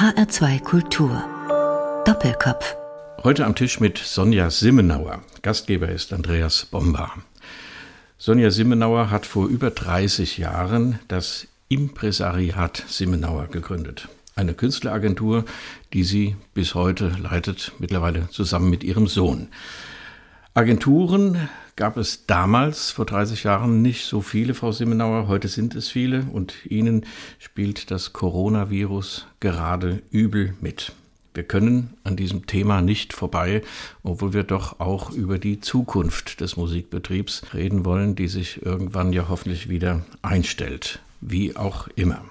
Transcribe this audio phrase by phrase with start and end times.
[0.00, 1.22] HR2 Kultur.
[2.06, 2.74] Doppelkopf.
[3.22, 5.20] Heute am Tisch mit Sonja Simmenauer.
[5.42, 7.12] Gastgeber ist Andreas Bomba.
[8.16, 14.08] Sonja Simmenauer hat vor über 30 Jahren das Impresariat Simmenauer gegründet.
[14.34, 15.44] Eine Künstleragentur,
[15.92, 19.48] die sie bis heute leitet, mittlerweile zusammen mit ihrem Sohn.
[20.52, 25.28] Agenturen gab es damals, vor 30 Jahren, nicht so viele, Frau Simmenauer.
[25.28, 27.06] Heute sind es viele und Ihnen
[27.38, 30.92] spielt das Coronavirus gerade übel mit.
[31.34, 33.62] Wir können an diesem Thema nicht vorbei,
[34.02, 39.28] obwohl wir doch auch über die Zukunft des Musikbetriebs reden wollen, die sich irgendwann ja
[39.28, 42.24] hoffentlich wieder einstellt, wie auch immer.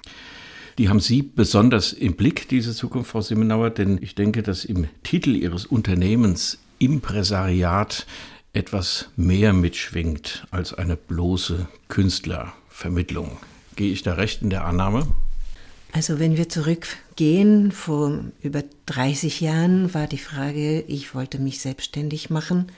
[0.78, 4.90] Die haben Sie besonders im Blick, diese Zukunft, Frau Simmenauer, denn ich denke, dass im
[5.04, 8.08] Titel Ihres Unternehmens Impresariat
[8.54, 13.38] etwas mehr mitschwingt als eine bloße Künstlervermittlung.
[13.76, 15.08] Gehe ich da recht in der Annahme?
[15.92, 22.30] Also wenn wir zurückgehen, vor über 30 Jahren war die Frage, ich wollte mich selbstständig
[22.30, 22.72] machen.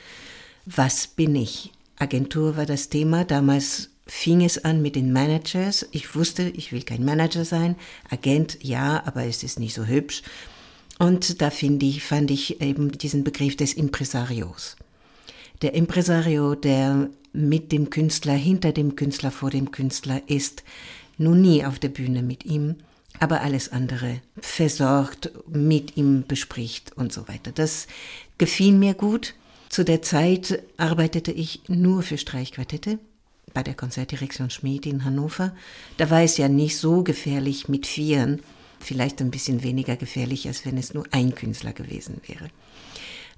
[0.66, 1.72] Was bin ich?
[1.98, 3.26] Agentur war das Thema.
[3.26, 5.88] Damals fing es an mit den Managers.
[5.92, 7.76] Ich wusste, ich will kein Manager sein.
[8.10, 10.22] Agent ja, aber es ist nicht so hübsch.
[11.00, 14.76] Und da finde ich, fand ich eben diesen Begriff des Impresarios.
[15.62, 20.64] Der Impresario, der mit dem Künstler, hinter dem Künstler, vor dem Künstler ist,
[21.18, 22.76] nun nie auf der Bühne mit ihm,
[23.20, 27.52] aber alles andere versorgt, mit ihm bespricht und so weiter.
[27.52, 27.88] Das
[28.38, 29.36] gefiel mir gut.
[29.70, 33.00] Zu der Zeit arbeitete ich nur für Streichquartette
[33.54, 35.54] bei der Konzertdirektion Schmid in Hannover.
[35.98, 38.42] Da war es ja nicht so gefährlich mit Vieren,
[38.82, 42.50] vielleicht ein bisschen weniger gefährlich, als wenn es nur ein Künstler gewesen wäre.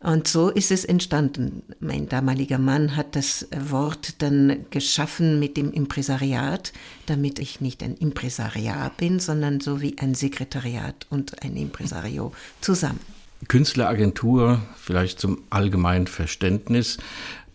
[0.04, 1.64] Und so ist es entstanden.
[1.80, 6.74] Mein damaliger Mann hat das Wort dann geschaffen mit dem Impresariat,
[7.06, 13.00] damit ich nicht ein Impresariat bin, sondern so wie ein Sekretariat und ein Impresario zusammen.
[13.48, 16.98] Künstleragentur, vielleicht zum allgemeinen Verständnis.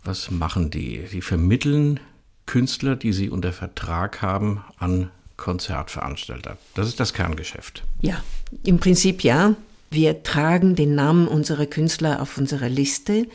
[0.02, 1.04] Was machen die?
[1.12, 2.00] Die vermitteln
[2.46, 6.58] Künstler, die sie unter Vertrag haben, an Konzertveranstalter.
[6.74, 7.84] Das ist das Kerngeschäft.
[8.02, 8.22] Ja,
[8.64, 9.54] im Prinzip ja.
[9.90, 13.26] Wir tragen den Namen unserer Künstler auf unserer Liste.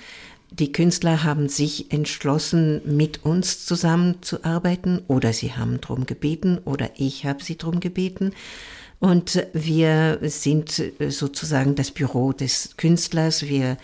[0.51, 7.25] Die Künstler haben sich entschlossen, mit uns zusammenzuarbeiten oder sie haben darum gebeten oder ich
[7.25, 8.33] habe sie darum gebeten.
[8.99, 13.43] Und wir sind sozusagen das Büro des Künstlers.
[13.47, 13.77] Wir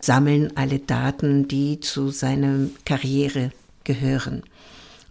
[0.00, 3.52] sammeln alle Daten, die zu seiner Karriere
[3.84, 4.42] gehören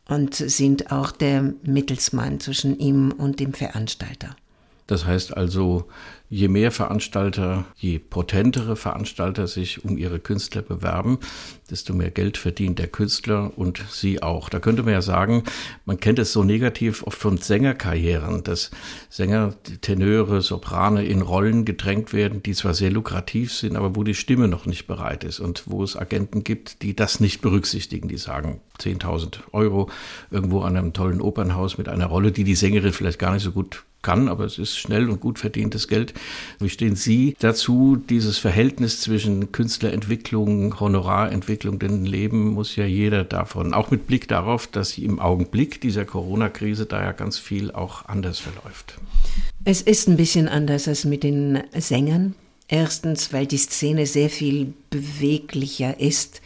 [0.07, 4.35] und sind auch der Mittelsmann zwischen ihm und dem Veranstalter.
[4.87, 5.85] Das heißt also,
[6.29, 11.19] je mehr Veranstalter, je potentere Veranstalter sich um ihre Künstler bewerben,
[11.69, 14.47] desto mehr Geld verdient der Künstler und sie auch.
[14.47, 15.43] Da könnte man ja sagen,
[15.85, 18.71] man kennt es so negativ oft von Sängerkarrieren, dass
[19.09, 24.15] Sänger, Tenöre, Soprane in Rollen gedrängt werden, die zwar sehr lukrativ sind, aber wo die
[24.15, 28.17] Stimme noch nicht bereit ist und wo es Agenten gibt, die das nicht berücksichtigen, die
[28.17, 29.89] sagen 10.000 Euro
[30.31, 33.51] irgendwo an einem tollen Opernhaus mit einer Rolle, die die Sängerin vielleicht gar nicht so
[33.51, 36.13] gut kann, aber es ist schnell und gut verdientes Geld.
[36.59, 43.73] Wie stehen Sie dazu, dieses Verhältnis zwischen Künstlerentwicklung, Honorarentwicklung, denn leben muss ja jeder davon,
[43.73, 48.39] auch mit Blick darauf, dass im Augenblick dieser Corona-Krise da ja ganz viel auch anders
[48.39, 48.97] verläuft.
[49.65, 52.33] Es ist ein bisschen anders als mit den Sängern.
[52.69, 56.41] Erstens, weil die Szene sehr viel beweglicher ist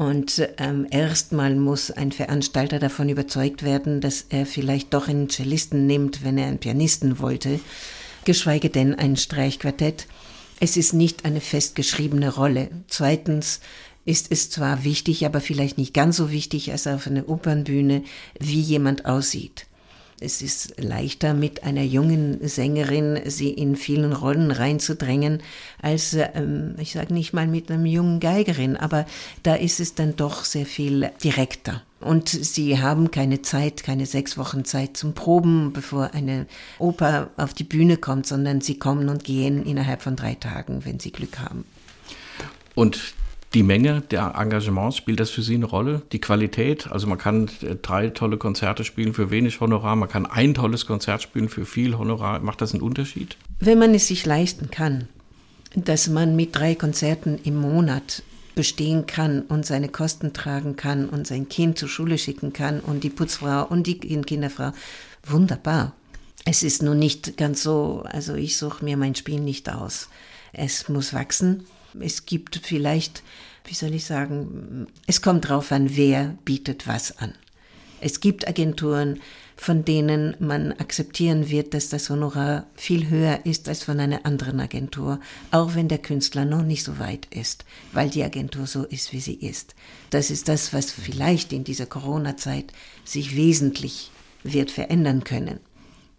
[0.00, 5.86] und ähm, erstmal muss ein Veranstalter davon überzeugt werden, dass er vielleicht doch einen Cellisten
[5.86, 7.60] nimmt, wenn er einen Pianisten wollte,
[8.24, 10.06] geschweige denn ein Streichquartett.
[10.58, 12.70] Es ist nicht eine festgeschriebene Rolle.
[12.88, 13.60] Zweitens
[14.06, 18.02] ist es zwar wichtig, aber vielleicht nicht ganz so wichtig als auf einer Opernbühne,
[18.38, 19.66] wie jemand aussieht.
[20.22, 25.42] Es ist leichter, mit einer jungen Sängerin sie in vielen Rollen reinzudrängen,
[25.80, 29.06] als, ähm, ich sage nicht mal mit einem jungen Geigerin, aber
[29.42, 31.82] da ist es dann doch sehr viel direkter.
[32.00, 36.46] Und sie haben keine Zeit, keine sechs Wochen Zeit zum Proben, bevor eine
[36.78, 41.00] Oper auf die Bühne kommt, sondern sie kommen und gehen innerhalb von drei Tagen, wenn
[41.00, 41.64] sie Glück haben.
[42.74, 43.14] Und
[43.54, 46.02] die Menge der Engagements, spielt das für Sie eine Rolle?
[46.12, 46.90] Die Qualität?
[46.90, 50.86] Also man kann äh, drei tolle Konzerte spielen für wenig Honorar, man kann ein tolles
[50.86, 52.40] Konzert spielen für viel Honorar.
[52.40, 53.36] Macht das einen Unterschied?
[53.58, 55.08] Wenn man es sich leisten kann,
[55.74, 58.22] dass man mit drei Konzerten im Monat
[58.54, 63.04] bestehen kann und seine Kosten tragen kann und sein Kind zur Schule schicken kann und
[63.04, 64.72] die Putzfrau und die Kinderfrau,
[65.24, 65.94] wunderbar.
[66.44, 70.08] Es ist nur nicht ganz so, also ich suche mir mein Spiel nicht aus.
[70.52, 71.64] Es muss wachsen
[71.98, 73.22] es gibt vielleicht,
[73.64, 77.34] wie soll ich sagen, es kommt drauf an, wer bietet was an.
[78.00, 79.20] Es gibt Agenturen,
[79.56, 84.58] von denen man akzeptieren wird, dass das Honorar viel höher ist als von einer anderen
[84.58, 85.20] Agentur,
[85.50, 89.20] auch wenn der Künstler noch nicht so weit ist, weil die Agentur so ist, wie
[89.20, 89.74] sie ist.
[90.08, 92.72] Das ist das, was vielleicht in dieser Corona-Zeit
[93.04, 94.10] sich wesentlich
[94.42, 95.60] wird verändern können.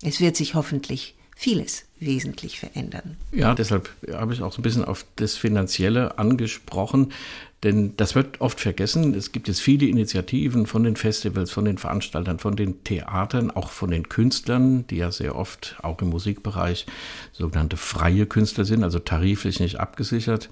[0.03, 3.17] Es wird sich hoffentlich vieles wesentlich verändern.
[3.31, 7.11] Ja, deshalb habe ich auch so ein bisschen auf das Finanzielle angesprochen.
[7.63, 9.13] Denn das wird oft vergessen.
[9.15, 13.69] Es gibt jetzt viele Initiativen von den Festivals, von den Veranstaltern, von den Theatern, auch
[13.69, 16.85] von den Künstlern, die ja sehr oft auch im Musikbereich
[17.33, 20.49] sogenannte freie Künstler sind, also tariflich nicht abgesichert.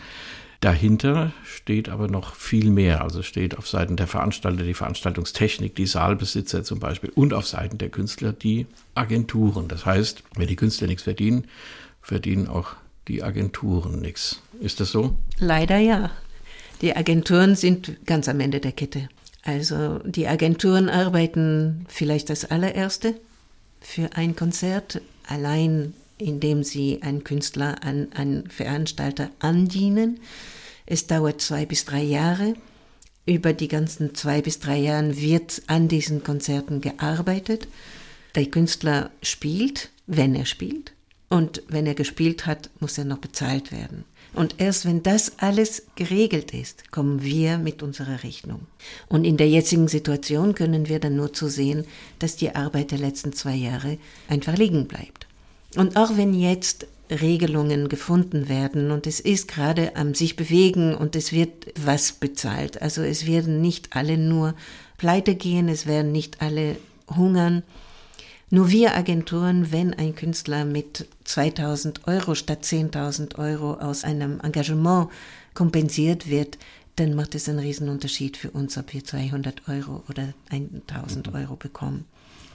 [0.62, 3.02] Dahinter steht aber noch viel mehr.
[3.02, 7.78] Also steht auf Seiten der Veranstalter die Veranstaltungstechnik, die Saalbesitzer zum Beispiel und auf Seiten
[7.78, 9.70] der Künstler die Agenturen.
[9.70, 11.46] Das heißt, wenn die Künstler nichts verdienen,
[12.02, 12.76] verdienen auch
[13.08, 14.42] die Agenturen nichts.
[14.60, 15.16] Ist das so?
[15.40, 16.12] Leider ja.
[16.82, 19.10] Die Agenturen sind ganz am Ende der Kette.
[19.44, 23.16] Also die Agenturen arbeiten vielleicht das allererste
[23.80, 30.20] für ein Konzert, allein indem sie einen Künstler an einen Veranstalter andienen.
[30.86, 32.54] Es dauert zwei bis drei Jahre.
[33.26, 37.68] Über die ganzen zwei bis drei Jahre wird an diesen Konzerten gearbeitet.
[38.36, 40.94] Der Künstler spielt, wenn er spielt.
[41.30, 44.04] Und wenn er gespielt hat, muss er noch bezahlt werden.
[44.34, 48.62] Und erst wenn das alles geregelt ist, kommen wir mit unserer Rechnung.
[49.08, 51.86] Und in der jetzigen Situation können wir dann nur zu sehen,
[52.20, 55.19] dass die Arbeit der letzten zwei Jahre einfach liegen bleibt.
[55.76, 61.16] Und auch wenn jetzt Regelungen gefunden werden und es ist gerade am sich bewegen und
[61.16, 62.82] es wird was bezahlt.
[62.82, 64.54] Also es werden nicht alle nur
[64.98, 66.76] pleite gehen, es werden nicht alle
[67.16, 67.64] hungern.
[68.52, 75.10] Nur wir Agenturen, wenn ein Künstler mit 2000 Euro statt 10.000 Euro aus einem Engagement
[75.54, 76.58] kompensiert wird,
[76.96, 81.36] dann macht es einen Riesenunterschied für uns, ob wir 200 Euro oder 1000 mhm.
[81.36, 82.06] Euro bekommen.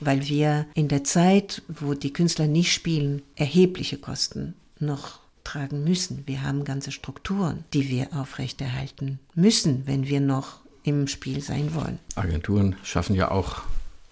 [0.05, 6.25] Weil wir in der Zeit, wo die Künstler nicht spielen, erhebliche Kosten noch tragen müssen.
[6.27, 11.99] Wir haben ganze Strukturen, die wir aufrechterhalten müssen, wenn wir noch im Spiel sein wollen.
[12.15, 13.63] Agenturen schaffen ja auch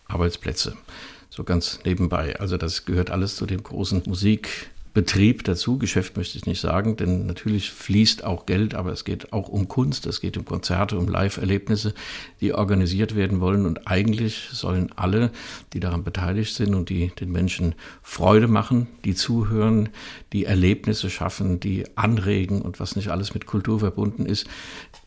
[0.09, 0.77] Arbeitsplätze
[1.33, 2.38] so ganz nebenbei.
[2.38, 4.71] Also das gehört alles zu dem großen Musik.
[4.94, 9.33] Betrieb dazu, Geschäft möchte ich nicht sagen, denn natürlich fließt auch Geld, aber es geht
[9.33, 11.94] auch um Kunst, es geht um Konzerte, um Live-Erlebnisse,
[12.43, 13.65] die organisiert werden wollen.
[13.65, 15.31] Und eigentlich sollen alle,
[15.73, 19.89] die daran beteiligt sind und die den Menschen Freude machen, die zuhören,
[20.35, 24.47] die Erlebnisse schaffen, die anregen und was nicht alles mit Kultur verbunden ist,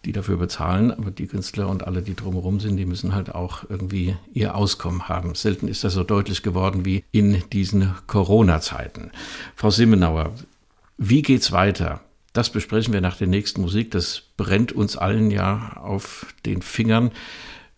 [0.06, 3.70] die dafür bezahlen, aber die Künstler und alle, die drumherum sind, die müssen halt auch
[3.70, 5.36] irgendwie ihr Auskommen haben.
[5.36, 9.12] Selten ist das so deutlich geworden wie in diesen Corona-Zeiten.
[9.56, 10.34] Frau Simmenauer,
[10.98, 12.02] wie geht's weiter?
[12.34, 13.92] Das besprechen wir nach der nächsten Musik.
[13.92, 17.12] Das brennt uns allen ja auf den Fingern,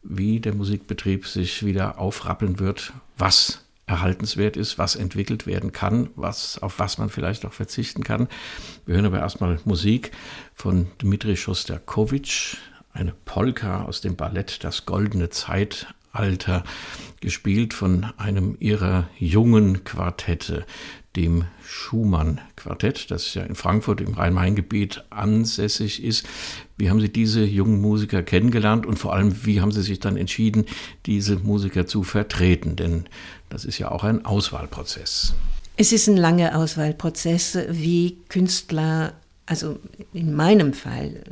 [0.03, 6.62] wie der Musikbetrieb sich wieder aufrappeln wird, was erhaltenswert ist, was entwickelt werden kann, was,
[6.62, 8.28] auf was man vielleicht auch verzichten kann.
[8.86, 10.12] Wir hören aber erstmal Musik
[10.54, 12.57] von Dmitri Shostakovich,
[12.92, 16.63] eine Polka aus dem Ballett Das goldene Zeitalter,
[17.22, 20.66] gespielt von einem ihrer jungen Quartette,
[21.16, 26.28] dem Schumann-Quartett, das ja in Frankfurt im Rhein-Main-Gebiet ansässig ist.
[26.77, 30.15] Wie haben Sie diese jungen Musiker kennengelernt und vor allem, wie haben Sie sich dann
[30.15, 30.65] entschieden,
[31.07, 32.75] diese Musiker zu vertreten?
[32.75, 33.06] Denn
[33.50, 35.33] das ist ja auch ein Auswahlprozess.
[35.75, 39.13] Es ist ein langer Auswahlprozess, wie Künstler,
[39.48, 39.79] also
[40.13, 41.24] in meinem Fall,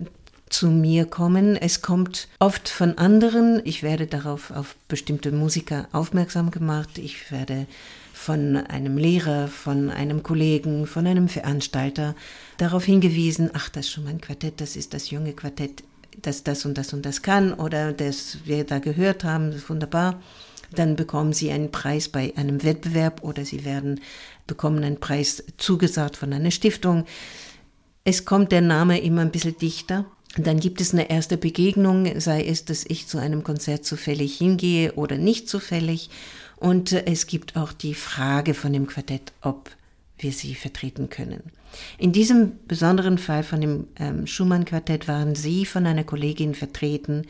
[0.49, 1.55] zu mir kommen.
[1.55, 3.61] Es kommt oft von anderen.
[3.65, 6.97] Ich werde darauf auf bestimmte Musiker aufmerksam gemacht.
[6.97, 7.67] Ich werde
[8.25, 12.15] von einem Lehrer, von einem Kollegen, von einem Veranstalter
[12.57, 15.83] darauf hingewiesen, ach, das ist schon mein Quartett, das ist das junge Quartett,
[16.23, 20.23] das das und das und das kann oder das wir da gehört haben, wunderbar.
[20.73, 24.01] Dann bekommen sie einen Preis bei einem Wettbewerb oder sie werden
[24.47, 27.05] bekommen einen Preis zugesagt von einer Stiftung.
[28.05, 30.05] Es kommt der Name immer ein bisschen dichter.
[30.35, 34.93] Dann gibt es eine erste Begegnung, sei es, dass ich zu einem Konzert zufällig hingehe
[34.93, 36.09] oder nicht zufällig.
[36.57, 39.71] Und äh, es gibt auch die Frage von dem Quartett, ob
[40.17, 41.43] wir sie vertreten können.
[41.97, 47.23] In diesem besonderen Fall von dem ähm, Schumann-Quartett waren Sie von einer Kollegin vertreten,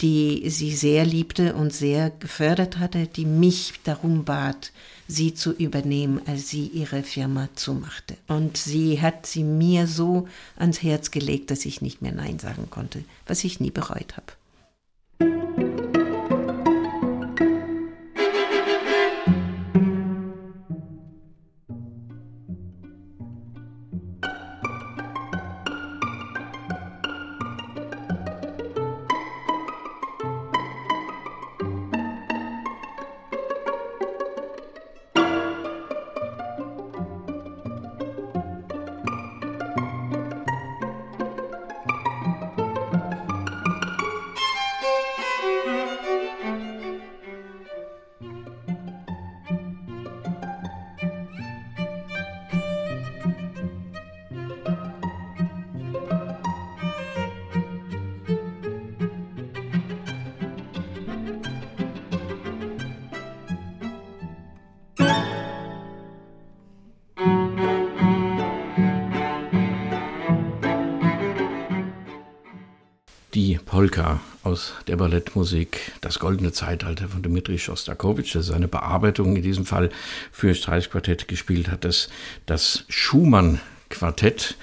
[0.00, 4.72] die sie sehr liebte und sehr gefördert hatte, die mich darum bat,
[5.06, 8.16] sie zu übernehmen, als sie ihre Firma zumachte.
[8.26, 10.26] Und sie hat sie mir so
[10.56, 15.61] ans Herz gelegt, dass ich nicht mehr Nein sagen konnte, was ich nie bereut habe.
[73.82, 79.66] Polka aus der Ballettmusik, das goldene Zeitalter von Dmitri Schostakowitsch, das seine Bearbeitung in diesem
[79.66, 79.90] Fall
[80.30, 82.08] für Streichquartett gespielt hat, das,
[82.46, 84.56] das Schumann-Quartett,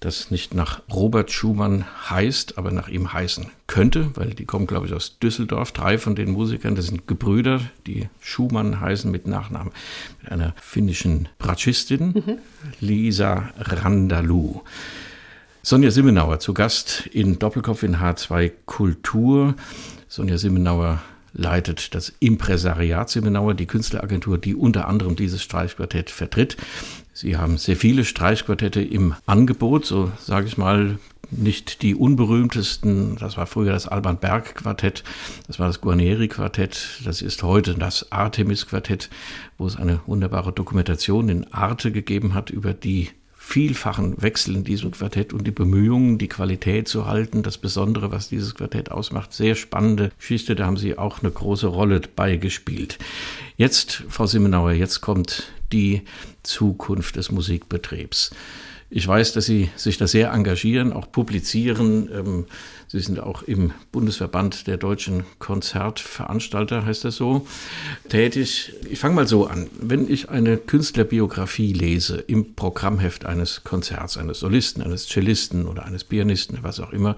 [0.00, 4.86] das nicht nach Robert Schumann heißt, aber nach ihm heißen könnte, weil die kommen, glaube
[4.86, 5.72] ich, aus Düsseldorf.
[5.72, 9.72] Drei von den Musikern, das sind Gebrüder, die Schumann heißen mit Nachnamen,
[10.20, 12.38] mit einer finnischen Bratschistin, mhm.
[12.80, 14.60] Lisa Randalu.
[15.68, 19.54] Sonja Simmenauer zu Gast in Doppelkopf in H2 Kultur.
[20.08, 21.02] Sonja Simmenauer
[21.34, 26.56] leitet das Impresariat Simmenauer, die Künstleragentur, die unter anderem dieses Streichquartett vertritt.
[27.12, 30.98] Sie haben sehr viele Streichquartette im Angebot, so sage ich mal,
[31.30, 35.04] nicht die unberühmtesten, das war früher das Alban Berg Quartett,
[35.48, 39.10] das war das Guarneri Quartett, das ist heute das Artemis Quartett,
[39.58, 43.10] wo es eine wunderbare Dokumentation in Arte gegeben hat über die
[43.48, 48.28] vielfachen Wechsel in diesem Quartett und die Bemühungen, die Qualität zu halten, das Besondere, was
[48.28, 49.32] dieses Quartett ausmacht.
[49.32, 52.98] Sehr spannende Geschichte, da haben Sie auch eine große Rolle beigespielt.
[53.56, 56.02] Jetzt, Frau Simmenauer, jetzt kommt die
[56.42, 58.32] Zukunft des Musikbetriebs.
[58.90, 62.10] Ich weiß, dass Sie sich da sehr engagieren, auch publizieren.
[62.12, 62.44] Ähm,
[62.90, 67.46] Sie sind auch im Bundesverband der deutschen Konzertveranstalter, heißt das so,
[68.08, 68.72] tätig.
[68.88, 69.68] Ich fange mal so an.
[69.78, 76.04] Wenn ich eine Künstlerbiografie lese im Programmheft eines Konzerts, eines Solisten, eines Cellisten oder eines
[76.04, 77.14] Pianisten, was auch immer,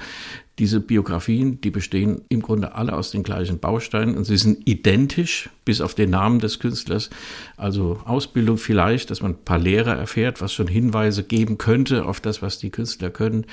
[0.58, 5.50] diese Biografien, die bestehen im Grunde alle aus den gleichen Bausteinen und sie sind identisch
[5.64, 7.10] bis auf den Namen des Künstlers.
[7.56, 12.20] Also Ausbildung vielleicht, dass man ein paar Lehrer erfährt, was schon Hinweise geben könnte auf
[12.20, 13.46] das, was die Künstler können.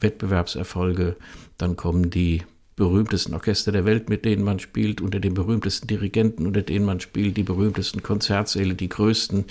[0.00, 1.16] Wettbewerbserfolge,
[1.58, 2.42] dann kommen die
[2.78, 7.00] berühmtesten Orchester der Welt, mit denen man spielt, unter den berühmtesten Dirigenten, unter denen man
[7.00, 9.44] spielt, die berühmtesten Konzertsäle, die größten,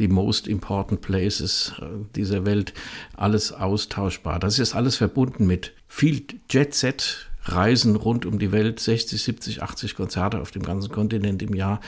[0.00, 1.84] die most important places äh,
[2.16, 2.74] dieser Welt,
[3.16, 4.40] alles austauschbar.
[4.40, 9.96] Das ist alles verbunden mit viel Jet-Set, Reisen rund um die Welt, 60, 70, 80
[9.96, 11.80] Konzerte auf dem ganzen Kontinent im Jahr.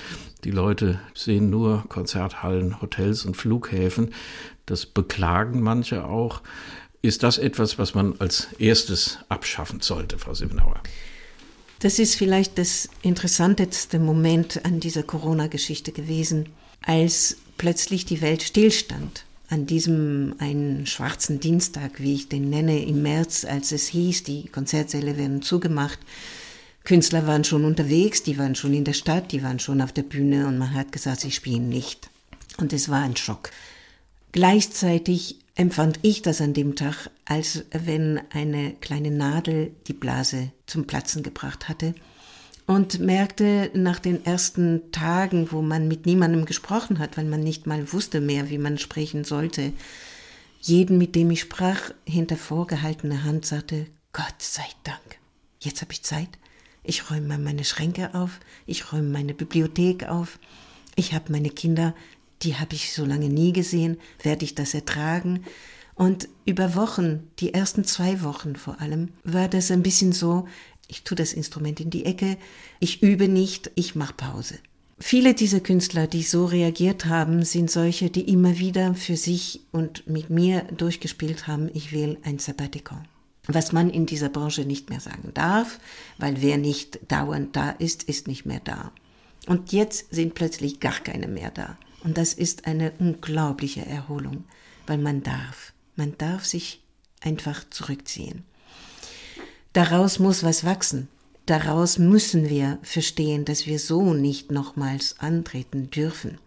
[0.43, 4.15] Die Leute sehen nur Konzerthallen, Hotels und Flughäfen.
[4.67, 6.43] Das beklagen manche auch.
[7.05, 10.83] Ist das etwas, was man als erstes abschaffen sollte, Frau Siebenauer?
[11.81, 16.49] Das ist vielleicht das interessanteste Moment an dieser Corona-Geschichte gewesen,
[16.81, 19.27] als plötzlich die Welt stillstand.
[19.51, 24.49] An diesem einen schwarzen Dienstag, wie ich den nenne, im März, als es hieß, die
[24.49, 25.99] Konzertsäle werden zugemacht.
[26.85, 30.05] Künstler waren schon unterwegs, die waren schon in der Stadt, die waren schon auf der
[30.05, 32.09] Bühne und man hat gesagt, sie spielen nicht.
[32.57, 33.51] Und es war ein Schock.
[34.33, 40.87] Gleichzeitig empfand ich das an dem Tag, als wenn eine kleine Nadel die Blase zum
[40.87, 41.95] Platzen gebracht hatte
[42.67, 47.67] und merkte nach den ersten Tagen, wo man mit niemandem gesprochen hat, weil man nicht
[47.67, 49.73] mal wusste mehr, wie man sprechen sollte,
[50.61, 55.19] jeden, mit dem ich sprach, hinter vorgehaltener Hand sagte, Gott sei Dank,
[55.61, 56.31] jetzt habe ich Zeit.
[56.83, 60.39] Ich räume meine Schränke auf, ich räume meine Bibliothek auf,
[60.97, 61.95] ich habe meine Kinder
[62.43, 65.45] die habe ich so lange nie gesehen, werde ich das ertragen?
[65.95, 70.47] Und über Wochen, die ersten zwei Wochen vor allem, war das ein bisschen so,
[70.89, 72.37] ich tue das Instrument in die Ecke,
[72.81, 74.59] ich übe nicht, ich mache Pause.
[74.99, 80.07] Viele dieser Künstler, die so reagiert haben, sind solche, die immer wieder für sich und
[80.09, 83.03] mit mir durchgespielt haben, ich will ein Sabbatical.
[83.47, 85.79] Was man in dieser Branche nicht mehr sagen darf,
[86.19, 88.93] weil wer nicht dauernd da ist, ist nicht mehr da.
[89.47, 91.77] Und jetzt sind plötzlich gar keine mehr da.
[92.05, 94.45] Und das ist eine unglaubliche Erholung,
[94.87, 95.73] weil man darf.
[95.97, 96.83] Man darf sich
[97.21, 98.45] einfach zurückziehen.
[99.73, 101.09] Daraus muss was wachsen.
[101.47, 106.39] Daraus müssen wir verstehen, dass wir so nicht nochmals antreten dürfen.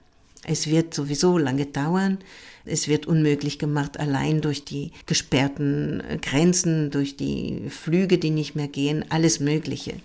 [0.43, 2.19] Es wird sowieso lange dauern.
[2.65, 8.67] Es wird unmöglich gemacht, allein durch die gesperrten Grenzen, durch die Flüge, die nicht mehr
[8.67, 9.95] gehen, alles Mögliche.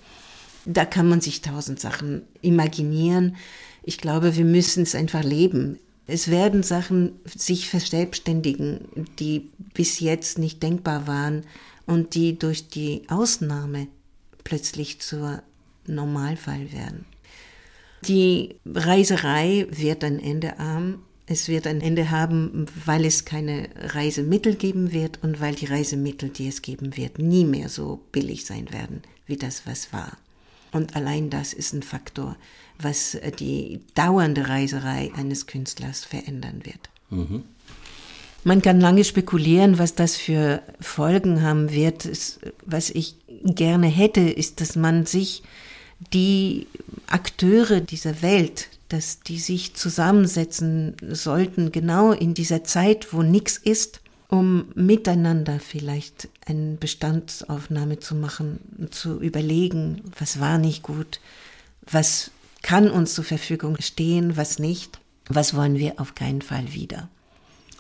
[0.64, 3.36] Da kann man sich tausend Sachen imaginieren.
[3.82, 5.78] Ich glaube, wir müssen es einfach leben.
[6.06, 11.44] Es werden Sachen sich verselbstständigen, die bis jetzt nicht denkbar waren
[11.86, 13.88] und die durch die Ausnahme
[14.44, 15.42] plötzlich zur
[15.86, 17.04] Normalfall werden.
[18.06, 21.02] Die Reiserei wird ein Ende haben.
[21.26, 26.28] Es wird ein Ende haben, weil es keine Reisemittel geben wird und weil die Reisemittel,
[26.28, 30.18] die es geben wird, nie mehr so billig sein werden wie das, was war.
[30.72, 32.36] Und allein das ist ein Faktor,
[32.82, 36.90] was äh, die dauernde Reiserei eines Künstlers verändern wird.
[37.10, 37.44] Mhm.
[38.44, 42.08] Man kann lange spekulieren, was das für Folgen haben wird.
[42.66, 45.42] Was ich gerne hätte, ist, dass man sich
[46.12, 46.66] die
[47.06, 54.00] Akteure dieser Welt, dass die sich zusammensetzen sollten, genau in dieser Zeit, wo nichts ist,
[54.28, 61.20] um miteinander vielleicht eine Bestandsaufnahme zu machen, zu überlegen, was war nicht gut,
[61.90, 62.30] was
[62.62, 67.08] kann uns zur Verfügung stehen, was nicht, was wollen wir auf keinen Fall wieder.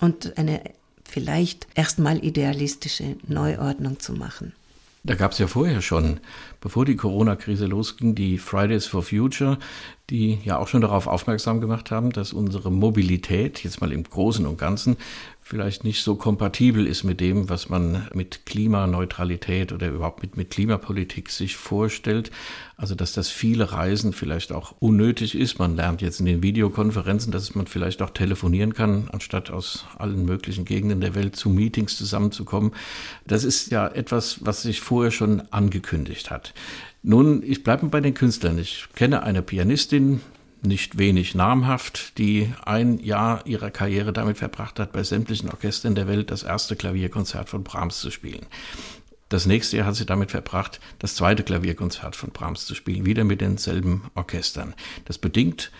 [0.00, 0.60] Und eine
[1.04, 4.52] vielleicht erstmal idealistische Neuordnung zu machen.
[5.04, 6.20] Da gab es ja vorher schon,
[6.60, 9.58] bevor die Corona-Krise losging, die Fridays for Future,
[10.10, 14.46] die ja auch schon darauf aufmerksam gemacht haben, dass unsere Mobilität, jetzt mal im Großen
[14.46, 14.96] und Ganzen,
[15.52, 20.48] vielleicht nicht so kompatibel ist mit dem, was man mit Klimaneutralität oder überhaupt mit, mit
[20.48, 22.30] Klimapolitik sich vorstellt.
[22.78, 25.58] Also dass das viele Reisen vielleicht auch unnötig ist.
[25.58, 30.24] Man lernt jetzt in den Videokonferenzen, dass man vielleicht auch telefonieren kann, anstatt aus allen
[30.24, 32.72] möglichen Gegenden der Welt zu Meetings zusammenzukommen.
[33.26, 36.54] Das ist ja etwas, was sich vorher schon angekündigt hat.
[37.02, 38.56] Nun, ich bleibe bei den Künstlern.
[38.58, 40.22] Ich kenne eine Pianistin,
[40.64, 46.08] nicht wenig namhaft, die ein Jahr ihrer Karriere damit verbracht hat, bei sämtlichen Orchestern der
[46.08, 48.46] Welt das erste Klavierkonzert von Brahms zu spielen.
[49.28, 53.24] Das nächste Jahr hat sie damit verbracht, das zweite Klavierkonzert von Brahms zu spielen, wieder
[53.24, 54.74] mit denselben Orchestern.
[55.06, 55.72] Das bedingt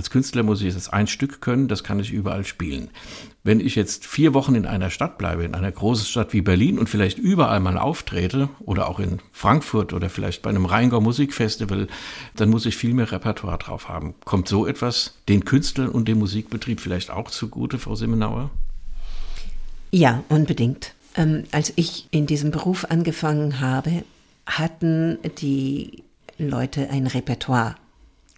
[0.00, 2.88] als Künstler muss ich jetzt ein Stück können, das kann ich überall spielen.
[3.44, 6.78] Wenn ich jetzt vier Wochen in einer Stadt bleibe, in einer großen Stadt wie Berlin
[6.78, 11.86] und vielleicht überall mal auftrete oder auch in Frankfurt oder vielleicht bei einem Rheingau Musikfestival,
[12.34, 14.14] dann muss ich viel mehr Repertoire drauf haben.
[14.24, 18.48] Kommt so etwas den Künstlern und dem Musikbetrieb vielleicht auch zugute, Frau Simmenauer?
[19.90, 20.94] Ja, unbedingt.
[21.14, 24.02] Ähm, als ich in diesem Beruf angefangen habe,
[24.46, 26.02] hatten die
[26.38, 27.74] Leute ein Repertoire.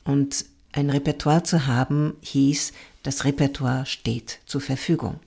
[0.03, 5.21] Und ein Repertoire zu haben, hieß, das Repertoire steht zur Verfügung.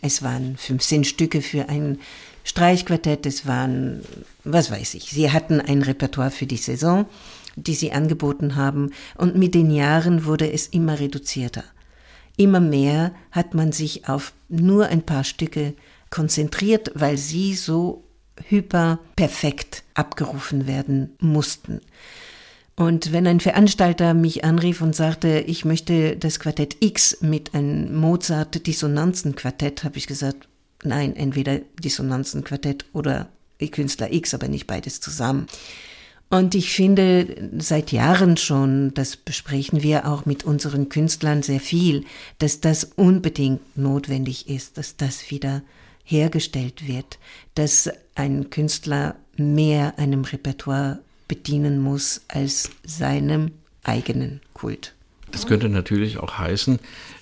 [0.00, 2.00] Es waren 15 Stücke für ein
[2.44, 4.02] Streichquartett, es waren,
[4.44, 7.06] was weiß ich, sie hatten ein Repertoire für die Saison,
[7.54, 11.64] die sie angeboten haben, und mit den Jahren wurde es immer reduzierter.
[12.36, 15.74] Immer mehr hat man sich auf nur ein paar Stücke
[16.10, 18.04] konzentriert, weil sie so
[18.48, 21.80] hyper perfekt abgerufen werden mussten.
[22.74, 27.94] Und wenn ein Veranstalter mich anrief und sagte, ich möchte das Quartett X mit einem
[27.96, 30.48] Mozart-Dissonanzenquartett, habe ich gesagt,
[30.82, 33.28] nein, entweder Dissonanzenquartett oder
[33.70, 35.46] Künstler X, aber nicht beides zusammen.
[36.30, 42.06] Und ich finde seit Jahren schon, das besprechen wir auch mit unseren Künstlern sehr viel,
[42.38, 45.62] dass das unbedingt notwendig ist, dass das wieder
[46.04, 47.18] hergestellt wird,
[47.54, 51.00] dass ein Künstler mehr einem Repertoire
[51.32, 53.52] bedienen muss als seinem
[53.84, 54.92] eigenen Kult.
[55.30, 56.78] Das könnte natürlich auch heißen,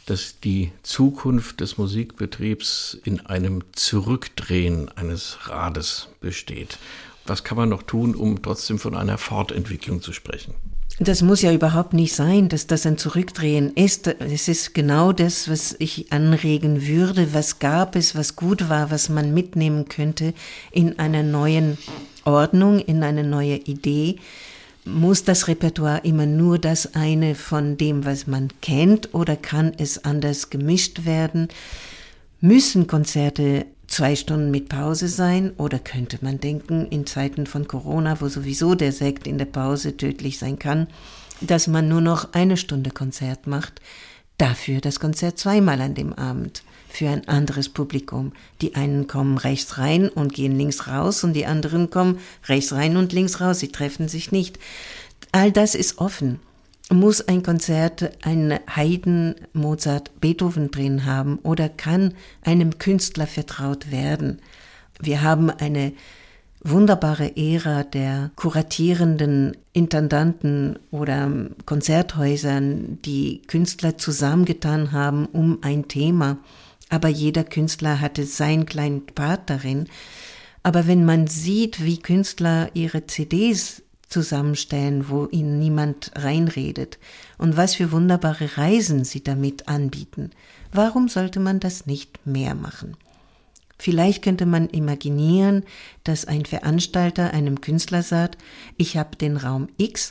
[0.07, 6.79] dass die Zukunft des Musikbetriebs in einem Zurückdrehen eines Rades besteht.
[7.25, 10.55] Was kann man noch tun, um trotzdem von einer Fortentwicklung zu sprechen?
[10.99, 14.09] Das muss ja überhaupt nicht sein, dass das ein Zurückdrehen ist.
[14.09, 17.33] Es ist genau das, was ich anregen würde.
[17.33, 20.35] Was gab es, was gut war, was man mitnehmen könnte
[20.73, 21.79] in einer neuen
[22.25, 24.17] Ordnung, in eine neue Idee,
[24.85, 30.05] muss das Repertoire immer nur das eine von dem, was man kennt, oder kann es
[30.05, 31.49] anders gemischt werden?
[32.41, 35.53] Müssen Konzerte zwei Stunden mit Pause sein?
[35.59, 39.97] Oder könnte man denken, in Zeiten von Corona, wo sowieso der Sekt in der Pause
[39.97, 40.87] tödlich sein kann,
[41.41, 43.81] dass man nur noch eine Stunde Konzert macht,
[44.39, 46.63] dafür das Konzert zweimal an dem Abend?
[46.91, 48.33] Für ein anderes Publikum.
[48.61, 52.97] Die einen kommen rechts rein und gehen links raus und die anderen kommen rechts rein
[52.97, 53.61] und links raus.
[53.61, 54.59] Sie treffen sich nicht.
[55.33, 56.41] All das ist offen.
[56.93, 64.41] Muss ein Konzert einen Haydn, Mozart, Beethoven drin haben oder kann einem Künstler vertraut werden?
[65.01, 65.93] Wir haben eine
[66.63, 71.31] wunderbare Ära der kuratierenden Intendanten oder
[71.65, 76.39] Konzerthäusern, die Künstler zusammengetan haben um ein Thema
[76.91, 79.87] aber jeder Künstler hatte seinen kleinen Part darin.
[80.63, 86.99] Aber wenn man sieht, wie Künstler ihre CDs zusammenstellen, wo ihnen niemand reinredet
[87.39, 90.31] und was für wunderbare Reisen sie damit anbieten,
[90.73, 92.97] warum sollte man das nicht mehr machen?
[93.79, 95.65] Vielleicht könnte man imaginieren,
[96.05, 98.37] dass ein Veranstalter einem Künstler sagt,
[98.77, 100.11] ich habe den Raum X,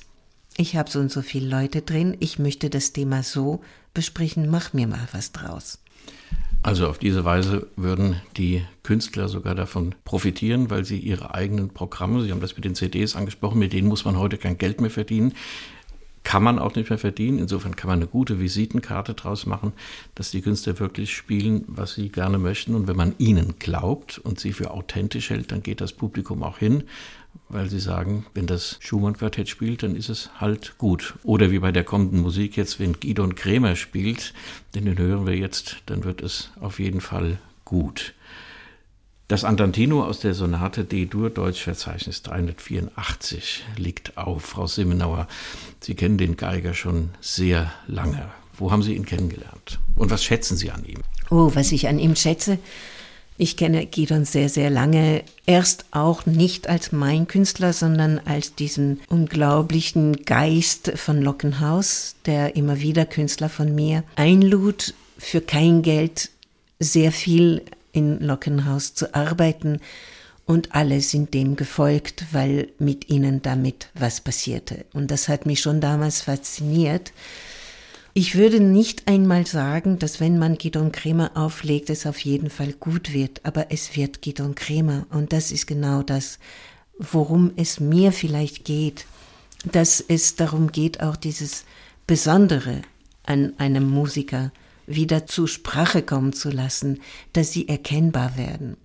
[0.58, 3.62] ich habe so und so viele Leute drin, ich möchte das Thema so
[3.94, 5.78] besprechen, mach mir mal was draus.
[6.62, 12.22] Also auf diese Weise würden die Künstler sogar davon profitieren, weil sie ihre eigenen Programme,
[12.22, 14.89] Sie haben das mit den CDs angesprochen, mit denen muss man heute kein Geld mehr
[14.89, 15.34] verdienen,
[16.24, 17.39] kann man auch nicht mehr verdienen.
[17.39, 19.72] Insofern kann man eine gute Visitenkarte draus machen,
[20.15, 22.76] dass die Künstler wirklich spielen, was sie gerne möchten.
[22.76, 26.58] Und wenn man ihnen glaubt und sie für authentisch hält, dann geht das Publikum auch
[26.58, 26.84] hin
[27.50, 31.15] weil sie sagen, wenn das Schumann-Quartett spielt, dann ist es halt gut.
[31.24, 34.34] Oder wie bei der kommenden Musik jetzt, wenn Gidon Krämer spielt,
[34.76, 38.13] denn den hören wir jetzt, dann wird es auf jeden Fall gut.
[39.28, 44.44] Das Andantino aus der Sonate D-Dur Deutschverzeichnis 384 liegt auf.
[44.44, 45.28] Frau Simmenauer,
[45.82, 48.32] Sie kennen den Geiger schon sehr lange.
[48.58, 49.80] Wo haben Sie ihn kennengelernt?
[49.96, 51.02] Und was schätzen Sie an ihm?
[51.30, 52.58] Oh, was ich an ihm schätze,
[53.41, 55.23] ich kenne Gidon sehr, sehr lange.
[55.45, 62.82] Erst auch nicht als mein Künstler, sondern als diesen unglaublichen Geist von Lockenhaus, der immer
[62.82, 66.32] wieder Künstler von mir einlud, für kein Geld
[66.80, 67.62] sehr viel
[67.93, 69.80] in Lockenhaus zu arbeiten.
[70.45, 74.84] Und alle sind dem gefolgt, weil mit ihnen damit was passierte.
[74.91, 77.13] Und das hat mich schon damals fasziniert.
[78.13, 82.74] Ich würde nicht einmal sagen, dass wenn man Gidon Kremer auflegt, es auf jeden Fall
[82.74, 86.39] gut wird, aber es wird Gidon Kremer und das ist genau das,
[86.98, 89.06] worum es mir vielleicht geht,
[89.72, 91.65] dass es darum geht, auch dieses
[92.08, 92.82] Besondere
[93.24, 94.52] an einem Musiker
[94.88, 97.02] wieder zur Sprache kommen zu lassen,
[97.34, 98.76] dass sie erkennbar werden.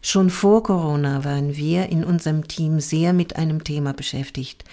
[0.00, 4.64] Schon vor Corona waren wir in unserem Team sehr mit einem Thema beschäftigt,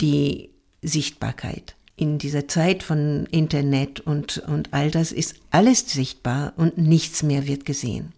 [0.00, 0.50] die
[0.82, 7.22] Sichtbarkeit in dieser Zeit von Internet und, und all das ist alles sichtbar und nichts
[7.22, 8.12] mehr wird gesehen.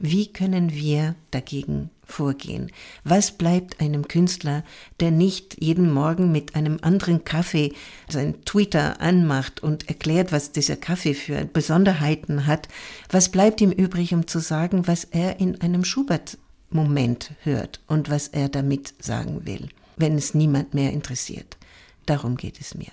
[0.00, 2.70] Wie können wir dagegen vorgehen?
[3.04, 4.64] Was bleibt einem Künstler,
[5.00, 7.72] der nicht jeden Morgen mit einem anderen Kaffee
[8.08, 12.68] sein Twitter anmacht und erklärt, was dieser Kaffee für Besonderheiten hat?
[13.10, 18.28] Was bleibt ihm übrig, um zu sagen, was er in einem Schubert-Moment hört und was
[18.28, 21.57] er damit sagen will, wenn es niemand mehr interessiert?
[22.08, 22.90] Darum geht es mir.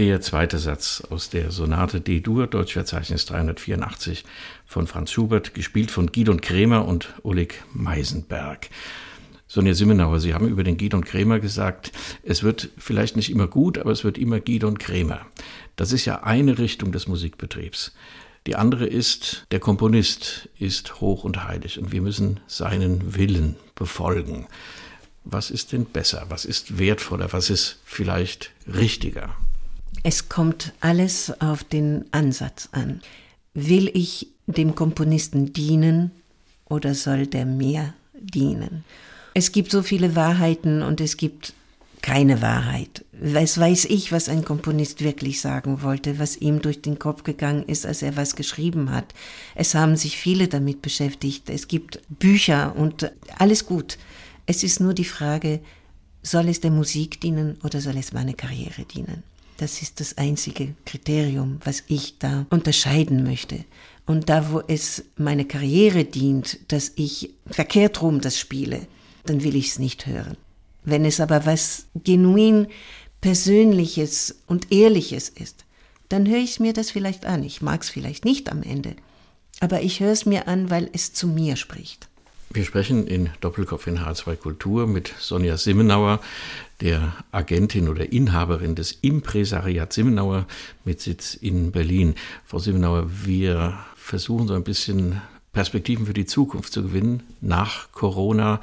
[0.00, 4.24] Der zweite Satz aus der Sonate D-Dur, Deutschverzeichnis 384
[4.64, 8.70] von Franz Schubert, gespielt von Gidon Krämer und Oleg Meisenberg.
[9.46, 13.76] Sonja Simmenauer, Sie haben über den Gidon Krämer gesagt, es wird vielleicht nicht immer gut,
[13.76, 15.26] aber es wird immer Gidon Krämer.
[15.76, 17.92] Das ist ja eine Richtung des Musikbetriebs.
[18.46, 24.46] Die andere ist, der Komponist ist hoch und heilig und wir müssen seinen Willen befolgen.
[25.24, 26.24] Was ist denn besser?
[26.30, 27.34] Was ist wertvoller?
[27.34, 29.36] Was ist vielleicht richtiger?
[30.02, 33.00] Es kommt alles auf den Ansatz an.
[33.52, 36.10] Will ich dem Komponisten dienen
[36.66, 38.84] oder soll der mir dienen?
[39.34, 41.52] Es gibt so viele Wahrheiten und es gibt
[42.00, 43.04] keine Wahrheit.
[43.12, 47.64] Was weiß ich, was ein Komponist wirklich sagen wollte, was ihm durch den Kopf gegangen
[47.64, 49.12] ist, als er was geschrieben hat.
[49.54, 51.50] Es haben sich viele damit beschäftigt.
[51.50, 53.98] Es gibt Bücher und alles gut.
[54.46, 55.60] Es ist nur die Frage,
[56.22, 59.22] soll es der Musik dienen oder soll es meiner Karriere dienen?
[59.60, 63.66] Das ist das einzige Kriterium, was ich da unterscheiden möchte.
[64.06, 68.86] Und da, wo es meine Karriere dient, dass ich verkehrt rum das spiele,
[69.26, 70.38] dann will ich es nicht hören.
[70.82, 72.68] Wenn es aber was genuin
[73.20, 75.66] Persönliches und Ehrliches ist,
[76.08, 77.42] dann höre ich mir das vielleicht an.
[77.42, 78.96] Ich mag es vielleicht nicht am Ende,
[79.60, 82.08] aber ich höre es mir an, weil es zu mir spricht.
[82.52, 86.20] Wir sprechen in Doppelkopf in H2 Kultur mit Sonja Simmenauer,
[86.80, 90.46] der Agentin oder Inhaberin des Impresariat Simmenauer
[90.84, 92.14] mit Sitz in Berlin.
[92.44, 95.20] Frau Simmenauer, wir versuchen so ein bisschen
[95.52, 98.60] Perspektiven für die Zukunft zu gewinnen nach Corona.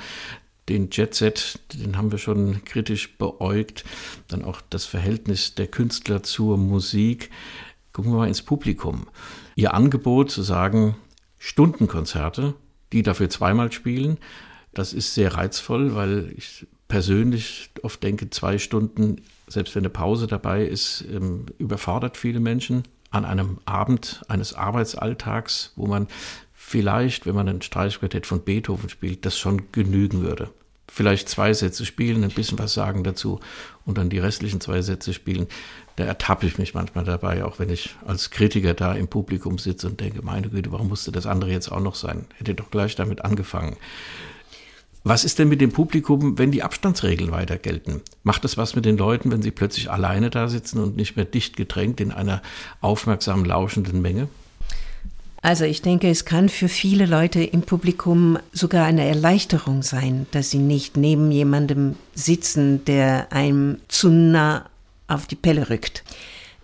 [0.70, 3.86] Den Jet-Set, den haben wir schon kritisch beäugt.
[4.28, 7.30] Dann auch das Verhältnis der Künstler zur Musik.
[7.94, 9.08] Gucken wir mal ins Publikum.
[9.56, 10.96] Ihr Angebot zu sagen,
[11.40, 12.54] Stundenkonzerte,
[12.92, 14.18] die dafür zweimal spielen.
[14.74, 20.28] Das ist sehr reizvoll, weil ich persönlich oft denke, zwei Stunden, selbst wenn eine Pause
[20.28, 26.08] dabei ist, ähm, überfordert viele Menschen an einem Abend eines Arbeitsalltags, wo man
[26.54, 30.50] vielleicht, wenn man ein Streichquartett von Beethoven spielt, das schon genügen würde.
[30.90, 33.40] Vielleicht zwei Sätze spielen, ein bisschen was sagen dazu
[33.86, 35.48] und dann die restlichen zwei Sätze spielen.
[35.98, 39.88] Da ertappe ich mich manchmal dabei, auch wenn ich als Kritiker da im Publikum sitze
[39.88, 42.26] und denke, meine Güte, warum musste das andere jetzt auch noch sein?
[42.36, 43.78] Hätte doch gleich damit angefangen.
[45.10, 48.02] Was ist denn mit dem Publikum, wenn die Abstandsregeln weiter gelten?
[48.24, 51.24] Macht es was mit den Leuten, wenn sie plötzlich alleine da sitzen und nicht mehr
[51.24, 52.42] dicht gedrängt in einer
[52.82, 54.28] aufmerksam lauschenden Menge?
[55.42, 60.50] Also ich denke, es kann für viele Leute im Publikum sogar eine Erleichterung sein, dass
[60.50, 64.66] sie nicht neben jemandem sitzen, der einem zu nah
[65.08, 66.04] auf die Pelle rückt.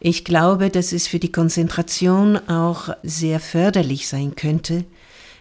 [0.01, 4.83] Ich glaube, dass es für die Konzentration auch sehr förderlich sein könnte,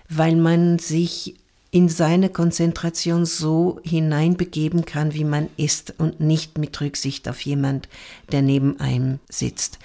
[0.09, 1.35] weil man sich
[1.73, 7.89] in seine Konzentration so hineinbegeben kann, wie man ist und nicht mit Rücksicht auf jemand,
[8.31, 9.79] der neben einem sitzt.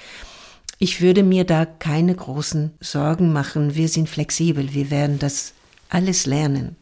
[0.80, 3.74] Ich würde mir da keine großen Sorgen machen.
[3.74, 4.74] Wir sind flexibel.
[4.74, 5.54] Wir werden das
[5.88, 6.76] alles lernen.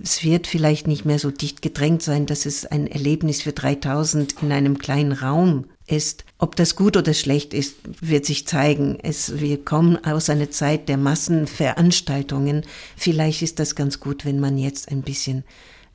[0.00, 4.36] Es wird vielleicht nicht mehr so dicht gedrängt sein, dass es ein Erlebnis für 3000
[4.40, 6.24] in einem kleinen Raum ist.
[6.38, 8.98] Ob das gut oder schlecht ist, wird sich zeigen.
[9.02, 12.64] Es, wir kommen aus einer Zeit der Massenveranstaltungen.
[12.96, 15.44] Vielleicht ist das ganz gut, wenn man jetzt ein bisschen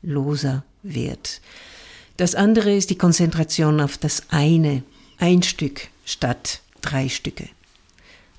[0.02, 1.42] loser wird.
[2.16, 4.84] Das andere ist die Konzentration auf das eine,
[5.18, 7.50] ein Stück statt drei Stücke.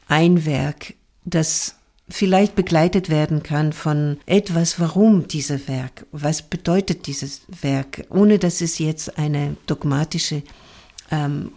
[0.09, 0.95] Ein Werk,
[1.25, 1.75] das
[2.09, 8.61] vielleicht begleitet werden kann von etwas, warum dieses Werk, was bedeutet dieses Werk, ohne dass
[8.61, 10.43] es jetzt eine dogmatische
[11.11, 11.53] ähm,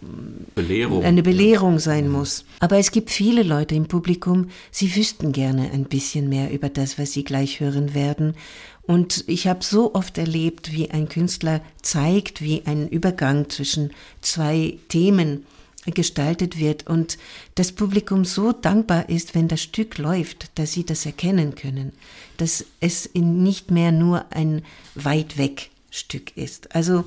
[0.54, 1.04] Belehrung.
[1.04, 2.44] eine Belehrung sein muss.
[2.60, 6.98] Aber es gibt viele Leute im Publikum, sie wüssten gerne ein bisschen mehr über das,
[6.98, 8.34] was sie gleich hören werden.
[8.82, 14.78] Und ich habe so oft erlebt, wie ein Künstler zeigt, wie ein Übergang zwischen zwei
[14.88, 15.46] Themen
[15.86, 17.18] gestaltet wird und
[17.56, 21.92] das Publikum so dankbar ist, wenn das Stück läuft, dass sie das erkennen können,
[22.36, 24.62] dass es nicht mehr nur ein
[24.94, 26.74] weit weg Stück ist.
[26.74, 27.04] Also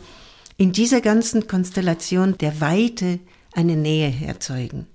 [0.57, 3.19] in dieser ganzen Konstellation der Weite
[3.53, 4.87] eine Nähe erzeugen.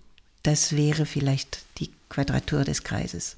[0.43, 3.37] Das wäre vielleicht die Quadratur des Kreises.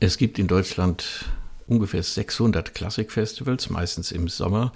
[0.00, 1.26] Es gibt in Deutschland
[1.66, 4.72] ungefähr 600 Klassikfestivals, meistens im Sommer.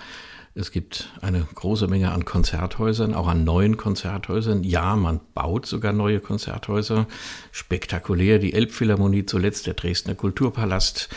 [0.54, 4.64] Es gibt eine große Menge an Konzerthäusern, auch an neuen Konzerthäusern.
[4.64, 7.06] Ja, man baut sogar neue Konzerthäuser.
[7.52, 11.10] Spektakulär, die Elbphilharmonie zuletzt, der Dresdner Kulturpalast,